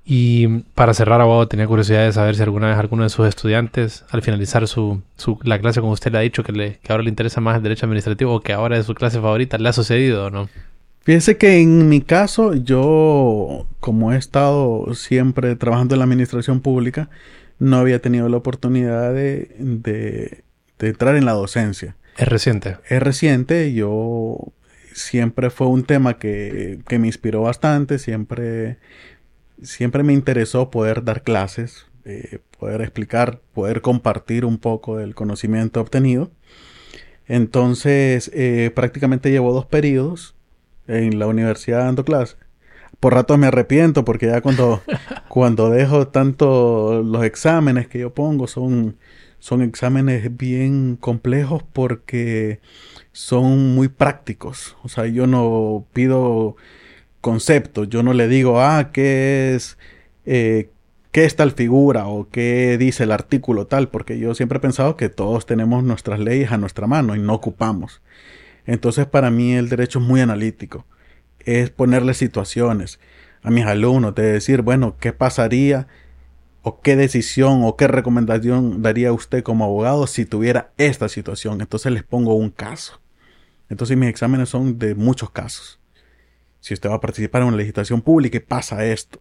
Y 0.04 0.48
para 0.74 0.92
cerrar, 0.92 1.20
abogado, 1.20 1.48
tenía 1.48 1.66
curiosidad 1.66 2.04
de 2.04 2.12
saber 2.12 2.34
si 2.34 2.42
alguna 2.42 2.66
vez 2.68 2.76
alguno 2.78 3.04
de 3.04 3.10
sus 3.10 3.26
estudiantes, 3.28 4.04
al 4.10 4.22
finalizar 4.22 4.66
su, 4.68 5.02
su 5.16 5.38
la 5.44 5.58
clase, 5.60 5.80
como 5.80 5.92
usted 5.92 6.12
le 6.12 6.18
ha 6.18 6.22
dicho, 6.22 6.42
que, 6.42 6.52
le, 6.52 6.78
que 6.82 6.92
ahora 6.92 7.04
le 7.04 7.10
interesa 7.10 7.40
más 7.40 7.56
el 7.56 7.62
derecho 7.62 7.86
administrativo 7.86 8.34
o 8.34 8.40
que 8.40 8.52
ahora 8.52 8.76
es 8.76 8.86
su 8.86 8.94
clase 8.94 9.20
favorita, 9.20 9.56
¿le 9.56 9.68
ha 9.68 9.72
sucedido 9.72 10.26
o 10.26 10.30
no? 10.30 10.48
Fíjese 11.04 11.36
que 11.36 11.60
en 11.60 11.90
mi 11.90 12.00
caso, 12.00 12.54
yo, 12.54 13.66
como 13.78 14.12
he 14.12 14.16
estado 14.16 14.94
siempre 14.94 15.54
trabajando 15.54 15.94
en 15.94 15.98
la 15.98 16.04
administración 16.04 16.60
pública, 16.60 17.10
no 17.58 17.76
había 17.76 18.00
tenido 18.00 18.28
la 18.30 18.38
oportunidad 18.38 19.12
de, 19.12 19.54
de, 19.58 20.44
entrar 20.78 21.16
en 21.16 21.26
la 21.26 21.32
docencia. 21.32 21.94
Es 22.16 22.26
reciente. 22.28 22.78
Es 22.88 23.02
reciente, 23.02 23.74
yo 23.74 24.38
siempre 24.94 25.50
fue 25.50 25.66
un 25.66 25.84
tema 25.84 26.18
que, 26.18 26.80
que 26.88 26.98
me 26.98 27.06
inspiró 27.06 27.42
bastante, 27.42 27.98
siempre, 27.98 28.78
siempre 29.62 30.04
me 30.04 30.14
interesó 30.14 30.70
poder 30.70 31.04
dar 31.04 31.22
clases, 31.22 31.86
eh, 32.06 32.38
poder 32.58 32.80
explicar, 32.80 33.42
poder 33.52 33.82
compartir 33.82 34.46
un 34.46 34.56
poco 34.56 34.96
del 34.96 35.14
conocimiento 35.14 35.82
obtenido. 35.82 36.30
Entonces, 37.26 38.30
eh, 38.32 38.70
prácticamente 38.74 39.30
llevo 39.30 39.52
dos 39.52 39.66
periodos 39.66 40.34
en 40.86 41.18
la 41.18 41.26
universidad 41.26 41.80
dando 41.80 42.04
clases 42.04 42.36
por 43.04 43.12
rato 43.12 43.36
me 43.36 43.48
arrepiento 43.48 44.02
porque 44.04 44.28
ya 44.28 44.40
cuando, 44.40 44.82
cuando 45.28 45.68
dejo 45.68 46.08
tanto 46.08 47.02
los 47.02 47.22
exámenes 47.22 47.86
que 47.86 47.98
yo 47.98 48.14
pongo 48.14 48.46
son, 48.46 48.96
son 49.38 49.60
exámenes 49.60 50.34
bien 50.36 50.96
complejos 50.96 51.62
porque 51.72 52.60
son 53.12 53.74
muy 53.74 53.88
prácticos. 53.88 54.78
O 54.82 54.88
sea, 54.88 55.06
yo 55.06 55.26
no 55.26 55.86
pido 55.92 56.56
conceptos, 57.20 57.90
yo 57.90 58.02
no 58.02 58.14
le 58.14 58.26
digo, 58.26 58.60
ah, 58.60 58.90
¿qué 58.90 59.54
es, 59.54 59.76
eh, 60.24 60.70
qué 61.12 61.26
es 61.26 61.36
tal 61.36 61.52
figura 61.52 62.06
o 62.06 62.30
qué 62.30 62.78
dice 62.78 63.04
el 63.04 63.12
artículo 63.12 63.66
tal? 63.66 63.88
Porque 63.88 64.18
yo 64.18 64.34
siempre 64.34 64.56
he 64.56 64.62
pensado 64.62 64.96
que 64.96 65.10
todos 65.10 65.44
tenemos 65.44 65.84
nuestras 65.84 66.20
leyes 66.20 66.52
a 66.52 66.56
nuestra 66.56 66.86
mano 66.86 67.14
y 67.14 67.18
no 67.18 67.34
ocupamos. 67.34 68.00
Entonces 68.66 69.06
para 69.06 69.30
mí 69.30 69.54
el 69.54 69.68
derecho 69.68 69.98
es 69.98 70.04
muy 70.04 70.20
analítico 70.20 70.86
es 71.44 71.70
ponerle 71.70 72.14
situaciones 72.14 72.98
a 73.42 73.50
mis 73.50 73.66
alumnos, 73.66 74.14
de 74.14 74.32
decir, 74.32 74.62
bueno, 74.62 74.96
¿qué 74.98 75.12
pasaría 75.12 75.86
o 76.62 76.80
qué 76.80 76.96
decisión 76.96 77.60
o 77.64 77.76
qué 77.76 77.88
recomendación 77.88 78.82
daría 78.82 79.12
usted 79.12 79.42
como 79.42 79.64
abogado 79.64 80.06
si 80.06 80.24
tuviera 80.24 80.72
esta 80.78 81.08
situación? 81.08 81.60
Entonces 81.60 81.92
les 81.92 82.02
pongo 82.02 82.34
un 82.34 82.50
caso. 82.50 83.00
Entonces 83.68 83.96
mis 83.96 84.08
exámenes 84.08 84.48
son 84.48 84.78
de 84.78 84.94
muchos 84.94 85.30
casos. 85.30 85.78
Si 86.60 86.72
usted 86.72 86.88
va 86.88 86.94
a 86.94 87.00
participar 87.00 87.42
en 87.42 87.48
una 87.48 87.58
legislación 87.58 88.00
pública 88.00 88.38
y 88.38 88.40
pasa 88.40 88.86
esto. 88.86 89.20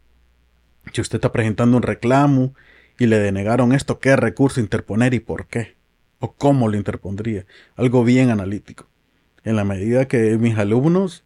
Si 0.93 1.01
usted 1.01 1.17
está 1.17 1.31
presentando 1.31 1.75
un 1.75 1.83
reclamo 1.83 2.53
y 2.97 3.07
le 3.07 3.19
denegaron 3.19 3.73
esto, 3.73 3.99
¿qué 3.99 4.15
recurso 4.15 4.61
interponer 4.61 5.13
y 5.13 5.19
por 5.19 5.47
qué? 5.47 5.75
¿O 6.19 6.33
cómo 6.33 6.69
lo 6.69 6.77
interpondría? 6.77 7.45
Algo 7.75 8.05
bien 8.05 8.29
analítico. 8.29 8.87
En 9.43 9.55
la 9.55 9.63
medida 9.63 10.07
que 10.07 10.37
mis 10.37 10.57
alumnos 10.57 11.23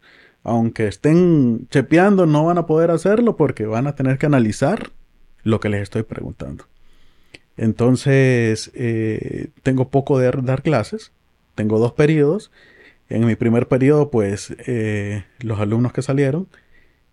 aunque 0.48 0.86
estén 0.86 1.68
chepeando, 1.68 2.26
no 2.26 2.46
van 2.46 2.58
a 2.58 2.66
poder 2.66 2.90
hacerlo 2.90 3.36
porque 3.36 3.66
van 3.66 3.86
a 3.86 3.94
tener 3.94 4.18
que 4.18 4.26
analizar 4.26 4.90
lo 5.42 5.60
que 5.60 5.68
les 5.68 5.82
estoy 5.82 6.04
preguntando. 6.04 6.64
Entonces, 7.56 8.70
eh, 8.74 9.48
tengo 9.62 9.90
poco 9.90 10.18
de 10.18 10.30
dar 10.30 10.62
clases, 10.62 11.12
tengo 11.54 11.78
dos 11.78 11.92
periodos. 11.92 12.50
En 13.08 13.26
mi 13.26 13.34
primer 13.36 13.68
periodo, 13.68 14.10
pues, 14.10 14.54
eh, 14.66 15.24
los 15.40 15.60
alumnos 15.60 15.92
que 15.92 16.02
salieron, 16.02 16.48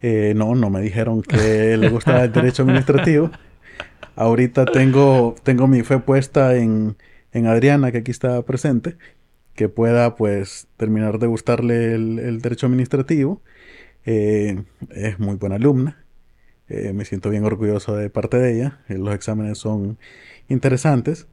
eh, 0.02 0.34
no, 0.36 0.56
no 0.56 0.70
me 0.70 0.82
dijeron 0.82 1.22
que 1.22 1.76
les 1.78 1.92
gustaba 1.92 2.24
el 2.24 2.32
derecho 2.32 2.64
administrativo. 2.64 3.32
Ahorita 4.16 4.66
tengo, 4.66 5.36
tengo 5.44 5.68
mi 5.68 5.82
fe 5.82 6.00
puesta 6.00 6.56
en, 6.56 6.96
en 7.34 7.48
Adriana, 7.48 7.92
que 7.92 8.00
aquí 8.00 8.12
está 8.12 8.42
presente, 8.44 8.96
que 9.56 9.70
pueda 9.70 10.16
pues 10.16 10.68
terminar 10.78 11.18
de 11.20 11.28
gustarle 11.28 11.96
el, 11.96 12.42
derecho 12.42 12.68
administrativo. 12.68 13.42
Eh, 14.06 14.64
es 14.92 15.20
muy 15.20 15.36
buena 15.36 15.56
alumna. 15.56 16.06
Eh, 16.68 16.94
me 16.94 17.06
siento 17.06 17.30
bien 17.30 17.46
orgulloso 17.46 17.96
de 17.96 18.10
parte 18.10 18.38
de 18.38 18.56
ella. 18.56 18.80
Eh, 18.90 18.98
los 18.98 19.16
exámenes 19.16 19.58
son 19.58 19.98
interesantes. 20.50 21.28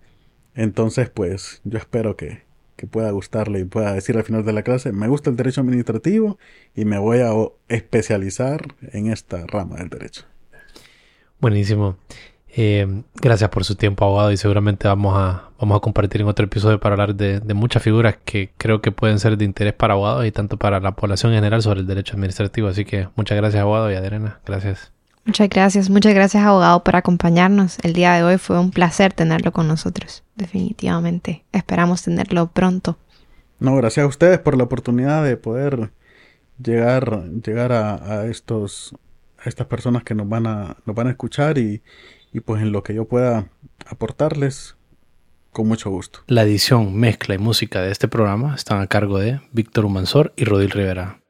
Entonces, 0.55 1.11
pues 1.11 1.61
yo 1.65 1.79
espero 1.79 2.17
que, 2.17 2.43
que, 2.77 2.87
pueda 2.87 3.11
gustarle 3.11 3.61
y 3.61 3.65
pueda 3.65 3.93
decir 3.95 4.17
al 4.17 4.25
final 4.25 4.45
de 4.45 4.53
la 4.53 4.63
clase, 4.63 4.93
me 4.93 5.09
gusta 5.09 5.31
el 5.31 5.37
derecho 5.37 5.63
administrativo 5.63 6.39
y 6.75 6.85
me 6.85 6.99
voy 6.99 7.21
a 7.21 7.33
especializar 7.69 8.75
en 8.93 9.11
esta 9.11 9.47
rama 9.47 9.77
del 9.77 9.89
derecho. 9.89 10.25
Buenísimo. 11.41 11.97
Eh, 12.55 13.03
gracias 13.15 13.49
por 13.49 13.65
su 13.65 13.77
tiempo, 13.77 14.05
abogado, 14.05 14.31
y 14.31 14.37
seguramente 14.37 14.87
vamos 14.87 15.17
a, 15.17 15.51
vamos 15.59 15.79
a 15.79 15.81
compartir 15.81 16.21
en 16.21 16.27
otro 16.27 16.45
episodio 16.45 16.79
para 16.79 16.93
hablar 16.95 17.15
de, 17.15 17.41
muchas 17.55 17.83
figuras 17.83 18.17
que 18.25 18.53
creo 18.59 18.83
que 18.83 18.93
pueden 18.93 19.19
ser 19.19 19.39
de 19.39 19.47
interés 19.47 19.73
para 19.73 19.95
abogados 19.95 20.27
y 20.27 20.33
tanto 20.33 20.59
para 20.59 20.79
la 20.79 20.93
población 20.93 21.33
en 21.33 21.39
general 21.39 21.63
sobre 21.63 21.81
el 21.81 21.87
derecho 21.87 22.15
administrativo. 22.15 22.69
Así 22.69 22.85
que 22.85 23.09
muchas 23.17 23.39
gracias, 23.39 23.63
abogado, 23.63 23.91
y 23.91 23.95
Adriana, 23.95 24.41
gracias. 24.45 24.93
Muchas 25.25 25.49
gracias, 25.49 25.89
muchas 25.89 26.13
gracias, 26.13 26.45
abogado, 26.45 26.85
por 26.85 26.97
acompañarnos. 26.97 27.79
El 27.83 27.95
día 27.95 28.13
de 28.15 28.23
hoy 28.23 28.37
fue 28.37 28.59
un 28.59 28.71
placer 28.71 29.15
tenerlo 29.15 29.53
con 29.53 29.67
nosotros, 29.67 30.23
definitivamente. 30.37 31.45
Esperamos 31.53 32.03
tenerlo 32.03 32.49
pronto. 32.49 32.99
No, 33.61 33.77
gracias 33.77 34.05
a 34.05 34.09
ustedes 34.09 34.41
por 34.41 34.59
la 34.59 34.65
oportunidad 34.65 35.25
de 35.25 35.39
poder 35.39 35.91
llegar, 36.63 37.25
llegar 37.31 37.73
a, 37.73 37.95
a 37.95 38.27
estos 38.27 38.95
a 39.45 39.49
estas 39.49 39.67
personas 39.67 40.05
que 40.05 40.15
nos 40.15 40.29
van 40.29 40.47
a, 40.47 40.77
nos 40.87 40.95
van 40.95 41.09
a 41.09 41.11
escuchar 41.11 41.59
y, 41.59 41.83
y 42.33 42.41
pues 42.41 42.63
en 42.63 42.73
lo 42.73 42.83
que 42.83 42.95
yo 42.95 43.05
pueda 43.05 43.49
aportarles, 43.87 44.77
con 45.51 45.69
mucho 45.69 45.91
gusto. 45.91 46.21
La 46.27 46.43
edición, 46.43 46.97
mezcla 46.97 47.35
y 47.35 47.39
música 47.39 47.83
de 47.83 47.93
este 47.93 48.09
programa 48.09 48.55
están 48.55 48.81
a 48.81 48.87
cargo 48.87 49.19
de 49.19 49.41
Víctor 49.53 49.85
Humansor 49.85 50.33
y 50.37 50.45
Rodil 50.45 50.71
Rivera. 50.71 51.19